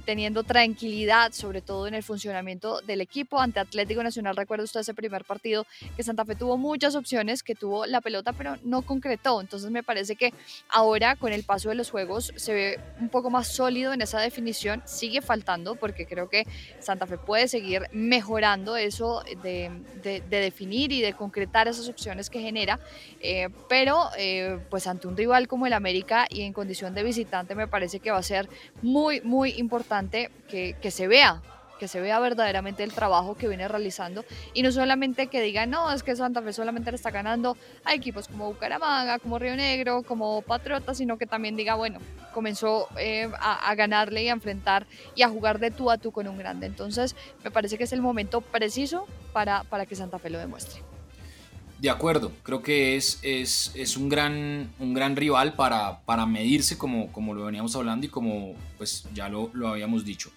teniendo 0.05 0.43
tranquilidad, 0.43 1.31
sobre 1.33 1.61
todo 1.61 1.87
en 1.87 1.93
el 1.93 2.03
funcionamiento 2.03 2.81
del 2.81 3.01
equipo. 3.01 3.39
Ante 3.39 3.59
Atlético 3.59 4.03
Nacional, 4.03 4.35
recuerda 4.35 4.63
usted 4.63 4.79
ese 4.81 4.93
primer 4.93 5.25
partido 5.25 5.65
que 5.95 6.03
Santa 6.03 6.25
Fe 6.25 6.35
tuvo 6.35 6.57
muchas 6.57 6.95
opciones, 6.95 7.43
que 7.43 7.55
tuvo 7.55 7.85
la 7.85 8.01
pelota, 8.01 8.33
pero 8.33 8.57
no 8.63 8.81
concretó. 8.81 9.41
Entonces 9.41 9.69
me 9.71 9.83
parece 9.83 10.15
que 10.15 10.33
ahora 10.69 11.15
con 11.15 11.33
el 11.33 11.43
paso 11.43 11.69
de 11.69 11.75
los 11.75 11.89
juegos 11.89 12.31
se 12.35 12.53
ve 12.53 12.79
un 12.99 13.09
poco 13.09 13.29
más 13.29 13.47
sólido 13.47 13.93
en 13.93 14.01
esa 14.01 14.19
definición. 14.19 14.81
Sigue 14.85 15.21
faltando 15.21 15.75
porque 15.75 16.05
creo 16.05 16.29
que 16.29 16.45
Santa 16.79 17.05
Fe 17.05 17.17
puede 17.17 17.47
seguir 17.47 17.83
mejorando 17.91 18.77
eso 18.77 19.23
de, 19.43 19.71
de, 20.03 20.21
definir 20.29 20.91
y 20.91 21.01
de 21.01 21.13
concretar 21.13 21.67
esas 21.67 21.89
opciones 21.89 22.29
que 22.29 22.41
genera. 22.41 22.79
Eh, 23.21 23.49
pero 23.67 24.09
eh, 24.17 24.59
pues 24.69 24.87
ante 24.87 25.07
un 25.07 25.17
rival 25.17 25.47
como 25.47 25.67
el 25.67 25.73
América 25.73 26.25
y 26.29 26.41
en 26.41 26.53
condición 26.53 26.93
de 26.93 27.03
visitante 27.03 27.55
me 27.55 27.67
parece 27.67 27.99
que 27.99 28.11
va 28.11 28.17
a 28.17 28.23
ser 28.23 28.49
muy, 28.81 29.21
muy 29.21 29.51
importante 29.51 30.31
que, 30.47 30.75
que 30.81 30.91
se 30.91 31.07
vea 31.07 31.41
que 31.79 31.87
se 31.87 32.01
vea 32.01 32.19
verdaderamente 32.19 32.83
el 32.83 32.93
trabajo 32.93 33.35
que 33.35 33.47
viene 33.47 33.67
realizando 33.67 34.25
y 34.53 34.61
no 34.61 34.71
solamente 34.71 35.27
que 35.27 35.41
digan, 35.41 35.71
no, 35.71 35.91
es 35.91 36.03
que 36.03 36.15
Santa 36.15 36.41
Fe 36.41 36.53
solamente 36.53 36.91
le 36.91 36.95
está 36.95 37.09
ganando 37.09 37.57
a 37.85 37.95
equipos 37.95 38.27
como 38.27 38.47
Bucaramanga, 38.51 39.17
como 39.17 39.39
Río 39.39 39.55
Negro, 39.55 40.03
como 40.03 40.41
Patriota, 40.41 40.93
sino 40.93 41.17
que 41.17 41.25
también 41.25 41.55
diga, 41.55 41.75
bueno, 41.75 41.99
comenzó 42.33 42.89
eh, 42.99 43.31
a, 43.39 43.69
a, 43.69 43.75
ganarle 43.75 44.23
y 44.23 44.29
a 44.29 44.33
enfrentar 44.33 44.85
y 45.15 45.23
a 45.23 45.29
jugar 45.29 45.59
de 45.59 45.71
tú 45.71 45.89
a 45.89 45.97
tú 45.97 46.11
con 46.11 46.27
un 46.27 46.37
grande. 46.37 46.67
Entonces, 46.67 47.15
me 47.43 47.49
parece 47.49 47.77
que 47.77 47.85
es 47.85 47.93
el 47.93 48.01
momento 48.01 48.41
preciso 48.41 49.07
para, 49.31 49.63
para 49.63 49.85
que 49.85 49.95
Santa 49.95 50.19
Fe 50.19 50.29
lo 50.29 50.37
demuestre. 50.37 50.88
De 51.79 51.89
acuerdo, 51.89 52.33
creo 52.43 52.61
que 52.61 52.97
es, 52.97 53.19
es, 53.21 53.71
es, 53.73 53.95
un, 53.95 54.09
gran, 54.09 54.69
un 54.79 54.93
gran 54.93 55.15
rival 55.15 55.53
para, 55.53 56.01
para 56.01 56.25
medirse 56.25 56.77
como, 56.77 57.09
como 57.13 57.33
lo 57.33 57.45
veníamos 57.45 57.73
hablando 57.73 58.05
y 58.05 58.09
como 58.09 58.53
pues 58.77 59.05
ya 59.13 59.29
lo, 59.29 59.49
lo, 59.53 59.69
habíamos 59.69 60.03
dicho. 60.03 60.29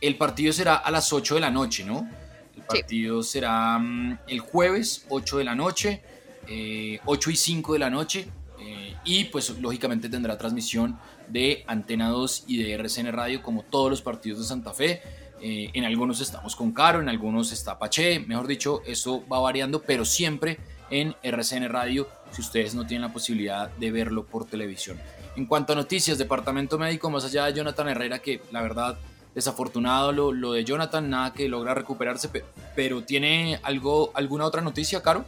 El 0.00 0.16
partido 0.16 0.52
será 0.52 0.76
a 0.76 0.90
las 0.92 1.12
8 1.12 1.34
de 1.34 1.40
la 1.40 1.50
noche, 1.50 1.84
¿no? 1.84 2.08
El 2.54 2.62
partido 2.62 3.24
será 3.24 3.76
mm, 3.80 4.18
el 4.28 4.38
jueves, 4.38 5.06
8 5.08 5.38
de 5.38 5.44
la 5.44 5.56
noche, 5.56 6.02
8 6.44 6.50
eh, 6.50 7.00
y 7.32 7.36
5 7.36 7.72
de 7.72 7.78
la 7.80 7.90
noche, 7.90 8.28
eh, 8.60 8.94
y 9.04 9.24
pues 9.24 9.50
lógicamente 9.58 10.08
tendrá 10.08 10.38
transmisión 10.38 10.96
de 11.26 11.64
Antena 11.66 12.10
2 12.10 12.44
y 12.46 12.62
de 12.62 12.72
RCN 12.74 13.12
Radio 13.12 13.42
como 13.42 13.64
todos 13.64 13.90
los 13.90 14.02
partidos 14.02 14.38
de 14.38 14.44
Santa 14.44 14.72
Fe. 14.72 15.02
Eh, 15.40 15.70
en 15.74 15.84
algunos 15.84 16.20
estamos 16.20 16.54
con 16.54 16.70
Caro, 16.70 17.00
en 17.00 17.08
algunos 17.08 17.50
está 17.50 17.78
Pache, 17.78 18.20
mejor 18.20 18.46
dicho, 18.46 18.82
eso 18.86 19.24
va 19.28 19.40
variando, 19.40 19.82
pero 19.82 20.04
siempre 20.04 20.58
en 20.90 21.14
RCN 21.22 21.68
Radio 21.68 22.08
si 22.30 22.40
ustedes 22.40 22.74
no 22.74 22.86
tienen 22.86 23.02
la 23.02 23.12
posibilidad 23.12 23.70
de 23.70 23.90
verlo 23.90 24.24
por 24.24 24.46
televisión. 24.46 24.98
En 25.36 25.46
cuanto 25.46 25.72
a 25.72 25.76
noticias, 25.76 26.18
Departamento 26.18 26.78
Médico, 26.78 27.10
más 27.10 27.24
allá 27.24 27.46
de 27.46 27.54
Jonathan 27.54 27.88
Herrera, 27.88 28.18
que 28.20 28.40
la 28.52 28.62
verdad 28.62 28.96
desafortunado 29.34 30.12
lo, 30.12 30.32
lo 30.32 30.52
de 30.52 30.64
Jonathan, 30.64 31.10
nada 31.10 31.32
que 31.34 31.48
logra 31.48 31.74
recuperarse, 31.74 32.30
pero 32.74 33.02
¿tiene 33.02 33.60
algo, 33.62 34.10
alguna 34.14 34.46
otra 34.46 34.62
noticia, 34.62 35.02
Caro? 35.02 35.26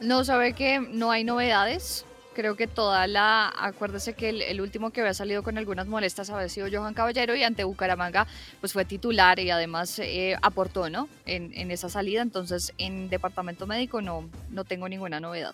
No, 0.00 0.24
sabe 0.24 0.52
que 0.52 0.78
no 0.78 1.10
hay 1.10 1.24
novedades 1.24 2.04
creo 2.38 2.54
que 2.54 2.68
toda 2.68 3.08
la, 3.08 3.48
acuérdese 3.48 4.12
que 4.12 4.28
el, 4.28 4.60
último 4.60 4.92
que 4.92 5.00
había 5.00 5.12
salido 5.12 5.42
con 5.42 5.58
algunas 5.58 5.88
molestias 5.88 6.30
había 6.30 6.48
sido 6.48 6.68
Johan 6.70 6.94
Caballero 6.94 7.34
y 7.34 7.42
ante 7.42 7.64
Bucaramanga 7.64 8.28
pues 8.60 8.72
fue 8.72 8.84
titular 8.84 9.40
y 9.40 9.50
además 9.50 9.98
eh, 9.98 10.36
aportó 10.40 10.88
¿no? 10.88 11.08
En, 11.26 11.50
en, 11.54 11.72
esa 11.72 11.88
salida, 11.88 12.22
entonces 12.22 12.74
en 12.78 13.10
departamento 13.10 13.66
médico 13.66 14.02
no, 14.02 14.30
no 14.50 14.64
tengo 14.64 14.88
ninguna 14.88 15.18
novedad. 15.18 15.52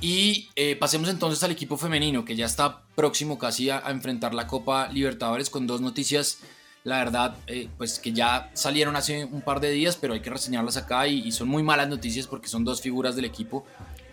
Y 0.00 0.48
eh, 0.56 0.74
pasemos 0.74 1.10
entonces 1.10 1.42
al 1.42 1.50
equipo 1.50 1.76
femenino 1.76 2.24
que 2.24 2.34
ya 2.34 2.46
está 2.46 2.80
próximo 2.94 3.38
casi 3.38 3.68
a, 3.68 3.82
enfrentar 3.88 4.32
la 4.32 4.46
Copa 4.46 4.88
Libertadores 4.88 5.50
con 5.50 5.66
dos 5.66 5.82
noticias 5.82 6.38
la 6.84 6.98
verdad, 6.98 7.36
eh, 7.46 7.68
pues 7.78 7.98
que 7.98 8.12
ya 8.12 8.50
salieron 8.52 8.94
hace 8.94 9.24
un 9.24 9.40
par 9.40 9.60
de 9.60 9.70
días, 9.70 9.96
pero 9.96 10.12
hay 10.12 10.20
que 10.20 10.28
reseñarlas 10.28 10.76
acá 10.76 11.06
y, 11.08 11.26
y, 11.26 11.32
son 11.32 11.48
muy 11.48 11.62
malas 11.62 11.88
noticias 11.88 12.26
porque 12.26 12.46
son 12.46 12.62
dos 12.62 12.82
figuras 12.82 13.16
del 13.16 13.24
equipo 13.24 13.64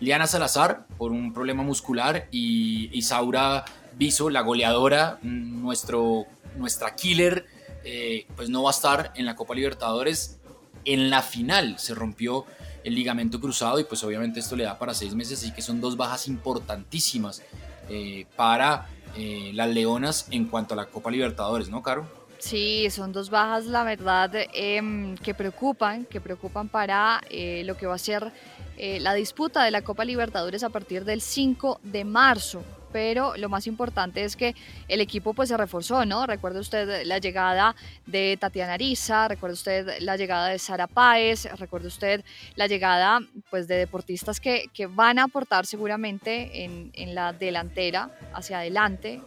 Liana 0.02 0.26
Salazar 0.26 0.84
por 0.98 1.12
un 1.12 1.32
problema 1.32 1.62
muscular 1.62 2.26
y 2.32 2.90
Isaura 2.92 3.64
Viso, 3.94 4.30
la 4.30 4.40
goleadora, 4.40 5.20
nuestro, 5.22 6.26
nuestra 6.56 6.96
killer, 6.96 7.46
eh, 7.84 8.26
pues 8.34 8.48
no 8.48 8.64
va 8.64 8.70
a 8.70 8.72
estar 8.72 9.12
en 9.14 9.26
la 9.26 9.36
Copa 9.36 9.54
Libertadores. 9.54 10.40
En 10.84 11.08
la 11.08 11.22
final 11.22 11.78
se 11.78 11.94
rompió 11.94 12.46
el 12.82 12.96
ligamento 12.96 13.40
cruzado 13.40 13.78
y 13.78 13.84
pues 13.84 14.02
obviamente 14.02 14.40
esto 14.40 14.56
le 14.56 14.64
da 14.64 14.76
para 14.76 14.92
seis 14.92 15.14
meses, 15.14 15.38
así 15.38 15.52
que 15.52 15.62
son 15.62 15.80
dos 15.80 15.96
bajas 15.96 16.26
importantísimas 16.26 17.40
eh, 17.88 18.26
para 18.34 18.88
eh, 19.16 19.52
las 19.54 19.68
Leonas 19.68 20.26
en 20.32 20.46
cuanto 20.46 20.74
a 20.74 20.78
la 20.78 20.86
Copa 20.86 21.12
Libertadores, 21.12 21.68
¿no, 21.68 21.80
Caro? 21.80 22.08
Sí, 22.42 22.90
son 22.90 23.12
dos 23.12 23.30
bajas, 23.30 23.66
la 23.66 23.84
verdad, 23.84 24.32
em, 24.52 25.16
que 25.16 25.32
preocupan, 25.32 26.04
que 26.06 26.20
preocupan 26.20 26.68
para 26.68 27.20
lo 27.30 27.76
que 27.76 27.86
va 27.86 27.94
a 27.94 27.98
ser 27.98 28.32
eh, 28.76 28.98
la 28.98 29.14
disputa 29.14 29.62
de 29.62 29.70
la 29.70 29.82
Copa 29.82 30.04
Libertadores 30.04 30.64
a 30.64 30.68
partir 30.68 31.04
del 31.04 31.20
5 31.20 31.78
de 31.84 32.04
marzo 32.04 32.64
pero 32.92 33.36
lo 33.38 33.48
más 33.48 33.66
importante 33.66 34.22
es 34.22 34.36
que 34.36 34.54
el 34.86 35.00
equipo 35.00 35.32
pues 35.32 35.48
se 35.48 35.56
reforzó, 35.56 36.04
¿no? 36.04 36.26
Recuerda 36.26 36.60
usted 36.60 37.06
la 37.06 37.16
llegada 37.16 37.74
de 38.04 38.36
Tatiana 38.38 38.74
Ariza, 38.74 39.28
recuerda 39.28 39.54
usted 39.54 40.00
la 40.00 40.18
llegada 40.18 40.48
de 40.48 40.58
Sara 40.58 40.86
Páez, 40.86 41.46
recuerda 41.58 41.88
usted 41.88 42.22
la 42.54 42.66
llegada 42.66 43.20
pues 43.48 43.66
de 43.66 43.76
deportistas 43.76 44.40
que, 44.40 44.66
que 44.74 44.88
van 44.88 45.18
a 45.18 45.24
aportar 45.24 45.64
seguramente 45.64 46.64
en, 46.64 46.90
en 46.92 47.14
la 47.14 47.32
delantera 47.32 48.10
hacia 48.34 48.58
adelante 48.58 49.22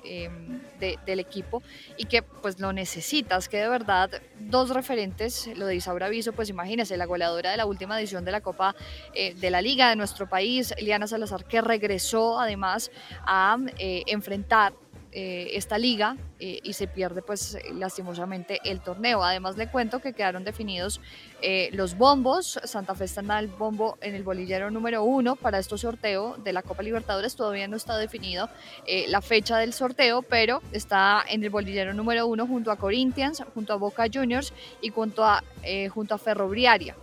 em, 0.79 0.95
del 1.05 1.19
equipo 1.19 1.61
y 1.97 2.05
que 2.05 2.21
pues 2.21 2.59
lo 2.59 2.73
necesitas, 2.73 3.49
que 3.49 3.57
de 3.57 3.67
verdad 3.67 4.09
dos 4.39 4.69
referentes, 4.69 5.47
lo 5.55 5.65
de 5.65 5.75
Isaura 5.75 6.09
Viso, 6.09 6.33
pues 6.33 6.49
imagínese, 6.49 6.97
la 6.97 7.05
goleadora 7.05 7.51
de 7.51 7.57
la 7.57 7.65
última 7.65 7.99
edición 7.99 8.25
de 8.25 8.31
la 8.31 8.41
Copa 8.41 8.75
eh, 9.13 9.33
de 9.33 9.49
la 9.49 9.61
Liga 9.61 9.89
de 9.89 9.95
nuestro 9.95 10.27
país, 10.27 10.73
Liana 10.79 11.07
Salazar, 11.07 11.45
que 11.45 11.61
regresó 11.61 12.39
además 12.39 12.91
a 13.25 13.57
eh, 13.77 14.03
enfrentar 14.07 14.73
eh, 15.17 15.55
esta 15.55 15.77
liga 15.77 16.17
eh, 16.41 16.59
y 16.61 16.73
se 16.73 16.89
pierde 16.89 17.21
pues 17.21 17.57
lastimosamente 17.71 18.59
el 18.65 18.81
torneo. 18.81 19.23
Además 19.23 19.55
le 19.55 19.69
cuento 19.69 20.01
que 20.01 20.11
quedaron 20.11 20.43
definidos 20.43 20.99
eh, 21.41 21.69
los 21.71 21.97
bombos. 21.97 22.59
Santa 22.65 22.95
Fe 22.95 23.05
está 23.05 23.21
en 23.21 23.31
el 23.31 23.47
bombo 23.47 23.97
en 24.01 24.13
el 24.13 24.23
bolillero 24.23 24.69
número 24.71 25.05
uno 25.05 25.37
para 25.37 25.57
este 25.57 25.77
sorteo 25.77 26.35
de 26.43 26.51
la 26.51 26.63
Copa 26.63 26.83
Libertadores. 26.83 27.37
Todavía 27.37 27.69
no 27.69 27.77
está 27.77 27.97
definido 27.97 28.49
la 29.07 29.21
fecha 29.21 29.57
del 29.57 29.71
sorteo, 29.71 30.21
pero 30.21 30.61
está 30.73 31.23
en 31.29 31.41
el 31.45 31.49
bolillero 31.49 31.93
número 31.93 32.27
uno 32.27 32.45
junto 32.45 32.69
a 32.69 32.75
Corinthians, 32.75 33.41
junto 33.53 33.71
a 33.71 33.77
Boca 33.77 34.07
Juniors 34.13 34.51
y 34.81 34.89
junto 34.89 35.23
a, 35.23 35.41
junto 35.93 36.13
a 36.13 36.17
Ferroviaria. 36.17 36.97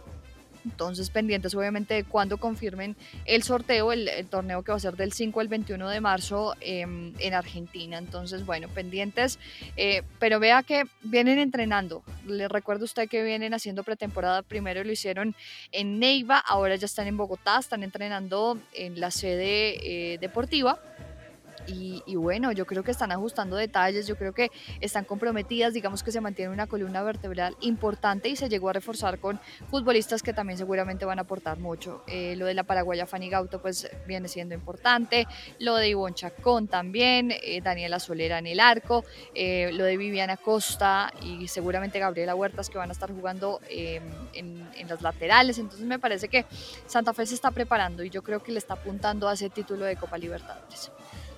Entonces, 0.65 1.11
pendientes 1.11 1.55
obviamente 1.55 1.95
de 1.95 2.05
cuando 2.05 2.39
confirmen 2.39 2.97
el 3.25 3.43
sorteo, 3.43 3.93
el, 3.93 4.09
torneo 4.29 4.63
que 4.63 4.73
va 4.73 4.77
a 4.77 4.81
ser 4.81 4.97
del 4.97 5.13
5 5.13 5.41
al 5.41 5.49
21 5.49 5.89
de 5.89 6.01
marzo 6.01 6.55
em, 6.61 7.13
en 7.19 7.35
Argentina. 7.35 7.99
Entonces, 7.99 8.47
bueno, 8.47 8.69
pendientes, 8.69 9.39
eh, 9.77 10.03
pero 10.19 10.41
vea 10.41 10.63
que 10.63 10.85
vienen 11.03 11.39
entrenando. 11.39 12.03
Les 12.27 12.51
recuerdo 12.51 12.85
a 12.85 12.87
usted 12.87 13.09
que 13.09 13.23
vienen 13.23 13.55
haciendo 13.55 13.83
pretemporada. 13.83 14.43
Primero 14.43 14.85
lo 14.85 14.93
hicieron 14.93 15.35
en 15.73 15.99
Neiva, 15.99 16.39
ahora 16.39 16.77
ya 16.77 16.87
están 16.87 17.07
en 17.07 17.17
Bogotá, 17.17 17.59
están 17.59 17.83
entrenando 17.83 18.59
en 18.73 19.01
la 19.01 19.11
sede 19.11 20.13
eh, 20.15 20.19
deportiva 20.19 20.81
y, 21.67 22.17
bueno, 22.17 22.53
yo 22.53 22.67
creo 22.67 22.83
que 22.83 22.91
están 22.91 23.13
ajustando 23.13 23.57
detalles, 23.57 24.07
yo 24.07 24.17
creo 24.17 24.33
que 24.33 24.51
están 24.81 25.05
comprometidas, 25.05 25.73
digamos 25.73 26.03
que 26.03 26.13
se 26.13 26.21
mantiene 26.21 26.53
una 26.53 26.67
columna 26.67 27.03
vertebral 27.03 27.57
importante 27.61 28.29
y 28.29 28.37
se 28.37 28.49
llegó 28.49 28.69
a 28.69 28.73
reforzar 28.73 29.19
con 29.19 29.41
futbolistas 29.69 30.23
que 30.23 30.33
también 30.33 30.59
seguramente 30.59 31.05
van 31.05 31.19
a 31.19 31.23
aportar 31.23 31.59
mucho. 31.59 32.03
Eh, 32.07 32.35
lo 32.37 32.47
de 32.47 32.55
la 32.55 32.65
paraguaya 32.65 33.07
Fanny 33.07 33.29
Gauto 33.29 33.61
pues 33.61 33.89
viene 34.07 34.29
siendo 34.29 34.55
importante, 34.55 35.27
lo 35.59 35.77
de 35.77 35.89
Ivonne 35.91 36.15
Chacón 36.15 36.69
también, 36.69 37.33
eh, 37.43 37.61
Daniela 37.63 37.99
Solera 37.99 38.39
en 38.39 38.47
el 38.47 38.61
arco, 38.61 39.05
eh, 39.35 39.71
lo 39.73 39.85
de 39.85 39.97
Viviana 39.97 40.37
Costa 40.37 41.13
y 41.23 41.49
seguramente 41.49 41.99
Gabriela 41.99 42.35
Huertas 42.35 42.71
que 42.71 42.79
van 42.79 42.91
a 42.91 42.93
estar 42.93 43.11
jugando 43.13 43.61
em, 43.69 44.03
en, 44.35 44.69
en 44.77 44.89
las 44.89 45.03
laterales, 45.03 45.59
entonces 45.59 45.87
me 45.87 45.99
parece 45.99 46.29
que 46.29 46.47
Santa 46.87 47.13
Fe 47.13 47.27
se 47.27 47.35
está 47.35 47.51
preparando 47.51 48.03
y 48.05 48.11
yo 48.11 48.23
creo 48.23 48.43
que 48.43 48.53
le 48.53 48.59
está 48.59 48.75
apuntando 48.75 49.29
a 49.29 49.35
ese 49.35 49.51
título 49.51 49.85
de 49.85 49.97
Copa 49.97 50.19
Libertadores. 50.19 50.91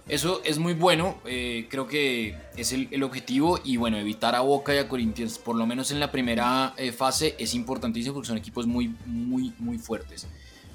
Eso 0.06 0.42
es 0.44 0.58
muy 0.58 0.75
bueno, 0.75 1.18
eh, 1.25 1.66
creo 1.70 1.87
que 1.87 2.38
es 2.58 2.73
el, 2.73 3.02
objetivo 3.02 3.58
y 3.64 3.78
bueno, 3.78 3.96
evitar 3.96 4.34
a 4.34 4.40
Boca 4.40 4.75
y 4.75 4.78
a 4.78 4.87
Corinthians, 4.87 5.38
por 5.38 5.56
lo 5.56 5.66
menos 5.66 5.90
en 5.92 5.99
la 5.99 6.12
primera 6.12 6.75
eh, 6.76 6.92
fase, 6.92 7.34
es 7.38 7.54
importantísimo 7.54 8.12
porque 8.12 8.28
son 8.28 8.37
equipos 8.37 8.66
muy, 8.66 8.94
muy, 9.06 9.54
muy 9.58 9.78
fuertes. 9.78 10.26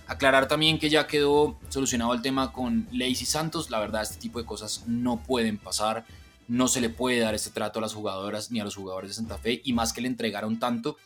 Aclarar 0.07 0.47
también 0.47 0.79
que 0.79 0.89
ya 0.89 1.05
quedó 1.05 1.59
solucionado 1.69 2.15
el 2.15 2.23
tema 2.23 2.51
con 2.51 2.87
Lacey 2.91 3.27
Santos, 3.27 3.69
la 3.69 3.79
verdad 3.79 4.01
este 4.01 4.17
tipo 4.17 4.39
de 4.39 4.45
cosas 4.45 4.85
no 4.87 5.21
pueden 5.21 5.59
pasar, 5.59 6.05
no 6.47 6.67
se 6.67 6.81
le 6.81 6.89
puede 6.89 7.19
dar 7.19 7.35
este 7.35 7.51
trato 7.51 7.77
a 7.77 7.83
las 7.83 7.93
jugadoras 7.93 8.49
ni 8.49 8.59
a 8.59 8.63
los 8.63 8.75
jugadores 8.75 9.11
de 9.11 9.13
Santa 9.13 9.37
Fe 9.37 9.61
y 9.63 9.73
más 9.73 9.93
que 9.93 10.01
le 10.01 10.07
entregaron 10.07 10.57
tanto, 10.57 10.97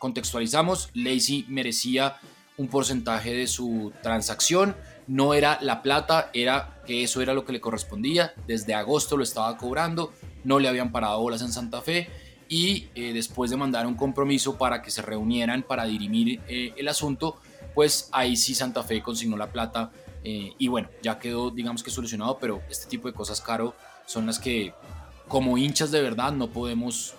contextualizamos, 0.00 0.90
Lacey 0.94 1.44
merecía 1.46 2.16
un 2.56 2.66
porcentaje 2.66 3.32
de 3.32 3.46
su 3.46 3.92
transacción, 4.02 4.74
no 5.08 5.34
era 5.34 5.58
la 5.62 5.82
plata, 5.82 6.30
era 6.32 6.80
que 6.86 7.02
eso 7.02 7.20
era 7.20 7.34
lo 7.34 7.44
que 7.44 7.52
le 7.52 7.60
correspondía. 7.60 8.34
Desde 8.46 8.74
agosto 8.74 9.16
lo 9.16 9.24
estaba 9.24 9.56
cobrando, 9.56 10.12
no 10.44 10.58
le 10.58 10.68
habían 10.68 10.92
parado 10.92 11.20
bolas 11.20 11.42
en 11.42 11.50
Santa 11.50 11.80
Fe 11.82 12.08
y 12.48 12.88
eh, 12.94 13.12
después 13.12 13.50
de 13.50 13.56
mandar 13.56 13.86
un 13.86 13.94
compromiso 13.94 14.56
para 14.56 14.80
que 14.82 14.90
se 14.90 15.02
reunieran 15.02 15.62
para 15.62 15.84
dirimir 15.84 16.40
eh, 16.48 16.72
el 16.76 16.88
asunto, 16.88 17.36
pues 17.74 18.08
ahí 18.12 18.36
sí 18.36 18.54
Santa 18.54 18.82
Fe 18.82 19.02
consignó 19.02 19.36
la 19.36 19.50
plata 19.50 19.90
eh, 20.24 20.52
y 20.58 20.68
bueno, 20.68 20.88
ya 21.02 21.18
quedó 21.18 21.50
digamos 21.50 21.82
que 21.82 21.90
solucionado, 21.90 22.38
pero 22.38 22.62
este 22.70 22.86
tipo 22.86 23.08
de 23.08 23.14
cosas, 23.14 23.40
Caro, 23.40 23.74
son 24.06 24.26
las 24.26 24.38
que 24.38 24.72
como 25.26 25.58
hinchas 25.58 25.90
de 25.90 26.00
verdad 26.00 26.32
no 26.32 26.50
podemos, 26.50 27.14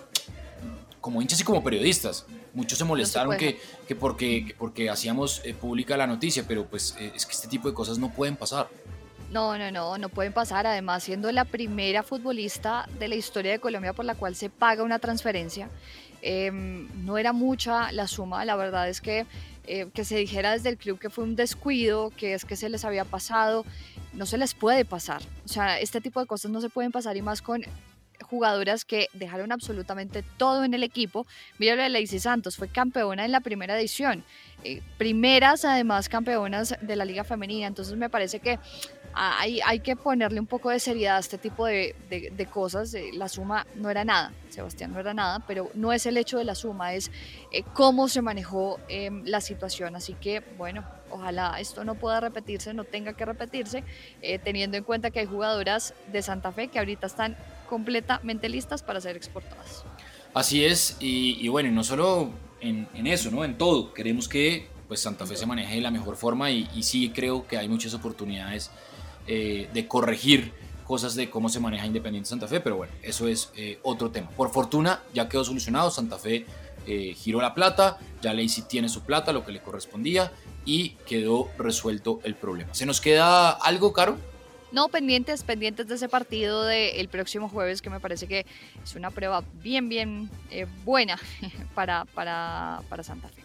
como 1.00 1.22
hinchas 1.22 1.40
y 1.40 1.44
como 1.44 1.62
periodistas, 1.62 2.26
Muchos 2.54 2.78
se 2.78 2.84
molestaron 2.84 3.36
que, 3.36 3.60
que, 3.86 3.94
porque, 3.94 4.54
porque 4.58 4.90
hacíamos 4.90 5.42
eh, 5.44 5.54
pública 5.54 5.96
la 5.96 6.06
noticia, 6.06 6.44
pero 6.46 6.66
pues 6.66 6.96
eh, 6.98 7.12
es 7.14 7.26
que 7.26 7.32
este 7.32 7.48
tipo 7.48 7.68
de 7.68 7.74
cosas 7.74 7.98
no 7.98 8.10
pueden 8.10 8.36
pasar. 8.36 8.68
No, 9.30 9.56
no, 9.56 9.70
no, 9.70 9.96
no 9.96 10.08
pueden 10.08 10.32
pasar. 10.32 10.66
Además, 10.66 11.04
siendo 11.04 11.30
la 11.30 11.44
primera 11.44 12.02
futbolista 12.02 12.88
de 12.98 13.08
la 13.08 13.14
historia 13.14 13.52
de 13.52 13.58
Colombia 13.60 13.92
por 13.92 14.04
la 14.04 14.16
cual 14.16 14.34
se 14.34 14.50
paga 14.50 14.82
una 14.82 14.98
transferencia, 14.98 15.70
em, 16.22 16.88
no 17.04 17.16
era 17.16 17.32
mucha 17.32 17.92
la 17.92 18.08
suma. 18.08 18.44
La 18.44 18.56
verdad 18.56 18.88
es 18.88 19.00
que 19.00 19.26
eh, 19.72 19.88
que 19.94 20.04
se 20.04 20.16
dijera 20.16 20.50
desde 20.50 20.68
el 20.70 20.76
club 20.76 20.98
que 20.98 21.10
fue 21.10 21.22
un 21.22 21.36
descuido, 21.36 22.10
que 22.16 22.34
es 22.34 22.44
que 22.44 22.56
se 22.56 22.68
les 22.68 22.84
había 22.84 23.04
pasado, 23.04 23.64
no 24.12 24.26
se 24.26 24.36
les 24.36 24.52
puede 24.52 24.84
pasar. 24.84 25.22
O 25.44 25.48
sea, 25.48 25.78
este 25.78 26.00
tipo 26.00 26.18
de 26.18 26.26
cosas 26.26 26.50
no 26.50 26.60
se 26.60 26.70
pueden 26.70 26.90
pasar 26.90 27.16
y 27.16 27.22
más 27.22 27.40
con 27.40 27.62
jugadoras 28.30 28.84
que 28.84 29.08
dejaron 29.12 29.50
absolutamente 29.50 30.22
todo 30.36 30.64
en 30.64 30.72
el 30.72 30.84
equipo. 30.84 31.26
Mira 31.58 31.74
lo 31.74 31.82
de 31.82 31.88
Lacey 31.88 32.20
Santos, 32.20 32.56
fue 32.56 32.68
campeona 32.68 33.24
en 33.24 33.32
la 33.32 33.40
primera 33.40 33.78
edición. 33.78 34.24
Eh, 34.62 34.82
primeras 34.98 35.64
además 35.64 36.08
campeonas 36.08 36.76
de 36.80 36.96
la 36.96 37.04
liga 37.04 37.24
femenina. 37.24 37.66
Entonces 37.66 37.96
me 37.96 38.08
parece 38.08 38.38
que 38.38 38.58
hay, 39.12 39.60
hay 39.66 39.80
que 39.80 39.96
ponerle 39.96 40.38
un 40.38 40.46
poco 40.46 40.70
de 40.70 40.78
seriedad 40.78 41.16
a 41.16 41.20
este 41.20 41.38
tipo 41.38 41.66
de, 41.66 41.96
de, 42.08 42.46
cosas. 42.46 42.94
Eh, 42.94 43.10
la 43.14 43.28
suma 43.28 43.66
no 43.74 43.90
era 43.90 44.04
nada, 44.04 44.32
Sebastián 44.50 44.92
no 44.92 45.00
era 45.00 45.12
nada, 45.12 45.40
pero 45.46 45.70
no 45.74 45.92
es 45.92 46.06
el 46.06 46.16
hecho 46.16 46.38
de 46.38 46.44
la 46.44 46.54
suma, 46.54 46.94
es 46.94 47.10
eh, 47.50 47.64
cómo 47.74 48.08
se 48.08 48.22
manejó 48.22 48.78
em, 48.88 49.24
la 49.24 49.40
situación. 49.40 49.96
Así 49.96 50.14
que 50.14 50.40
bueno, 50.56 50.84
ojalá 51.10 51.58
esto 51.58 51.82
no 51.82 51.96
pueda 51.96 52.20
repetirse, 52.20 52.72
no 52.74 52.84
tenga 52.84 53.14
que 53.14 53.24
repetirse, 53.24 53.82
teniendo 54.44 54.76
en 54.76 54.84
cuenta 54.84 55.10
que 55.10 55.18
hay 55.18 55.26
jugadoras 55.26 55.94
de 56.12 56.22
Santa 56.22 56.52
Fe 56.52 56.68
que 56.68 56.78
ahorita 56.78 57.08
están 57.08 57.36
completamente 57.70 58.50
listas 58.50 58.82
para 58.82 59.00
ser 59.00 59.16
exportadas. 59.16 59.84
Así 60.34 60.64
es, 60.64 60.96
y, 61.00 61.48
bueno, 61.48 61.70
no 61.70 61.82
solo 61.82 62.30
en, 62.60 63.06
eso, 63.06 63.30
¿no? 63.30 63.44
En 63.44 63.56
todo. 63.56 63.94
Queremos 63.94 64.28
que 64.28 64.68
pues, 64.88 65.00
Santa 65.00 65.24
Fe 65.26 65.36
se 65.36 65.46
maneje 65.46 65.76
de 65.76 65.80
la 65.80 65.90
mejor 65.90 66.16
forma 66.16 66.50
y, 66.50 66.82
sí 66.82 67.10
creo 67.14 67.46
que 67.46 67.56
hay 67.56 67.68
muchas 67.68 67.94
oportunidades 67.94 68.70
eh, 69.26 69.68
de 69.72 69.88
corregir 69.88 70.52
cosas 70.84 71.14
de 71.14 71.30
cómo 71.30 71.48
se 71.48 71.60
maneja 71.60 71.86
Independiente 71.86 72.28
Santa 72.28 72.48
Fe, 72.48 72.58
pero 72.58 72.76
bueno, 72.76 72.92
eso 73.02 73.28
es 73.28 73.52
eh, 73.56 73.78
otro 73.84 74.10
tema. 74.10 74.28
Por 74.30 74.50
fortuna 74.50 75.02
ya 75.14 75.28
quedó 75.28 75.44
solucionado, 75.44 75.90
Santa 75.90 76.18
Fe 76.18 76.46
eh, 76.86 77.14
giró 77.16 77.40
la 77.40 77.54
plata, 77.54 77.98
ya 78.20 78.34
Lacey 78.34 78.64
tiene 78.68 78.88
su 78.88 79.02
plata, 79.02 79.32
lo 79.32 79.44
que 79.44 79.52
le 79.52 79.60
correspondía, 79.60 80.32
y 80.64 80.90
quedó 81.06 81.48
resuelto 81.56 82.20
el 82.24 82.34
problema. 82.34 82.74
¿Se 82.74 82.86
nos 82.86 83.00
queda 83.00 83.50
algo, 83.50 83.92
Caro? 83.92 84.18
No, 84.72 84.88
pendientes, 84.88 85.42
pendientes 85.42 85.88
de 85.88 85.96
ese 85.96 86.08
partido 86.08 86.64
del 86.64 87.08
próximo 87.08 87.48
jueves, 87.48 87.82
que 87.82 87.90
me 87.90 88.00
parece 88.00 88.26
que 88.26 88.46
es 88.82 88.94
una 88.94 89.10
prueba 89.10 89.44
bien, 89.62 89.88
bien 89.88 90.30
eh, 90.50 90.66
buena 90.84 91.18
para, 91.74 92.04
para, 92.06 92.82
para 92.88 93.02
Santa 93.02 93.28
Fe. 93.28 93.42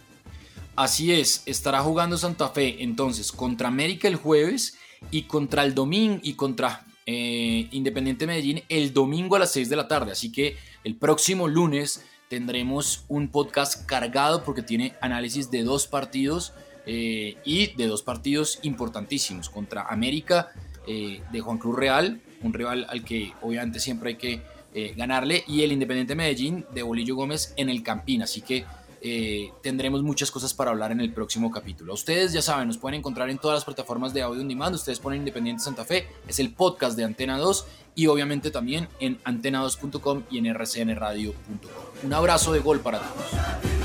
Así 0.76 1.12
es, 1.12 1.42
estará 1.46 1.80
jugando 1.80 2.18
Santa 2.18 2.48
Fe 2.50 2.82
entonces 2.82 3.32
contra 3.32 3.68
América 3.68 4.08
el 4.08 4.16
jueves 4.16 4.76
y 5.10 5.22
contra 5.22 5.64
el 5.64 5.74
domingo 5.74 6.20
y 6.22 6.34
contra 6.34 6.84
eh, 7.06 7.68
Independiente 7.72 8.26
Medellín 8.26 8.62
el 8.68 8.92
domingo 8.92 9.36
a 9.36 9.38
las 9.38 9.52
6 9.52 9.70
de 9.70 9.76
la 9.76 9.88
tarde. 9.88 10.12
Así 10.12 10.30
que 10.30 10.56
el 10.84 10.96
próximo 10.96 11.48
lunes 11.48 12.04
tendremos 12.28 13.04
un 13.08 13.28
podcast 13.28 13.86
cargado 13.86 14.44
porque 14.44 14.62
tiene 14.62 14.94
análisis 15.00 15.50
de 15.50 15.62
dos 15.62 15.86
partidos 15.86 16.52
eh, 16.84 17.36
y 17.44 17.68
de 17.74 17.86
dos 17.86 18.02
partidos 18.02 18.58
importantísimos 18.62 19.48
contra 19.48 19.82
América 19.82 20.52
eh, 20.86 21.22
de 21.32 21.40
Juan 21.40 21.58
Cruz 21.58 21.76
Real, 21.76 22.20
un 22.42 22.52
rival 22.52 22.86
al 22.88 23.04
que 23.04 23.32
obviamente 23.42 23.80
siempre 23.80 24.10
hay 24.10 24.16
que 24.16 24.40
eh, 24.74 24.94
ganarle, 24.96 25.44
y 25.46 25.62
el 25.62 25.72
Independiente 25.72 26.14
Medellín 26.14 26.64
de 26.74 26.82
Bolillo 26.82 27.16
Gómez 27.16 27.54
en 27.56 27.68
el 27.68 27.82
Campín. 27.82 28.22
Así 28.22 28.42
que 28.42 28.64
eh, 29.00 29.52
tendremos 29.62 30.02
muchas 30.02 30.30
cosas 30.30 30.52
para 30.52 30.70
hablar 30.70 30.92
en 30.92 31.00
el 31.00 31.12
próximo 31.12 31.50
capítulo. 31.50 31.94
Ustedes 31.94 32.32
ya 32.32 32.42
saben, 32.42 32.66
nos 32.66 32.78
pueden 32.78 32.98
encontrar 32.98 33.30
en 33.30 33.38
todas 33.38 33.56
las 33.56 33.64
plataformas 33.64 34.12
de 34.12 34.22
audio 34.22 34.40
on 34.40 34.48
demand. 34.48 34.74
Ustedes 34.74 34.98
ponen 34.98 35.20
Independiente 35.20 35.62
Santa 35.62 35.84
Fe, 35.84 36.06
es 36.26 36.38
el 36.40 36.52
podcast 36.52 36.96
de 36.96 37.04
Antena 37.04 37.38
2 37.38 37.66
y 37.94 38.06
obviamente 38.08 38.50
también 38.50 38.88
en 39.00 39.22
antena2.com 39.22 40.24
y 40.30 40.38
en 40.38 40.54
rcnradio.com. 40.54 41.70
Un 42.02 42.12
abrazo 42.12 42.52
de 42.52 42.60
gol 42.60 42.80
para 42.80 42.98
todos. 42.98 43.75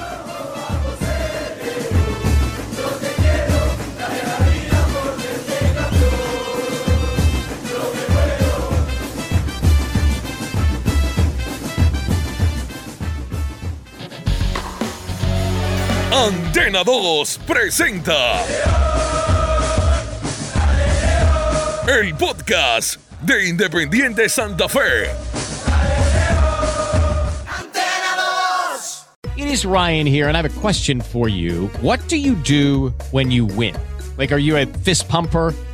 Antena 16.22 16.84
2 16.84 17.40
presenta 17.48 18.46
el 21.88 22.14
podcast 22.16 23.00
de 23.22 23.50
Independiente 23.50 24.30
Santa 24.30 24.70
Fe. 24.70 25.10
It 29.36 29.48
is 29.48 29.66
Ryan 29.66 30.06
here 30.06 30.28
and 30.28 30.38
I 30.38 30.42
have 30.44 30.46
a 30.46 30.62
question 30.62 31.02
for 31.02 31.28
you. 31.28 31.72
What 31.82 32.08
do 32.08 32.18
you 32.18 32.36
do 32.36 32.94
when 33.10 33.32
you 33.32 33.48
win? 33.48 33.76
Like, 34.16 34.32
are 34.32 34.38
you 34.38 34.58
a 34.58 34.68
fist 34.68 35.10
pumper, 35.10 35.56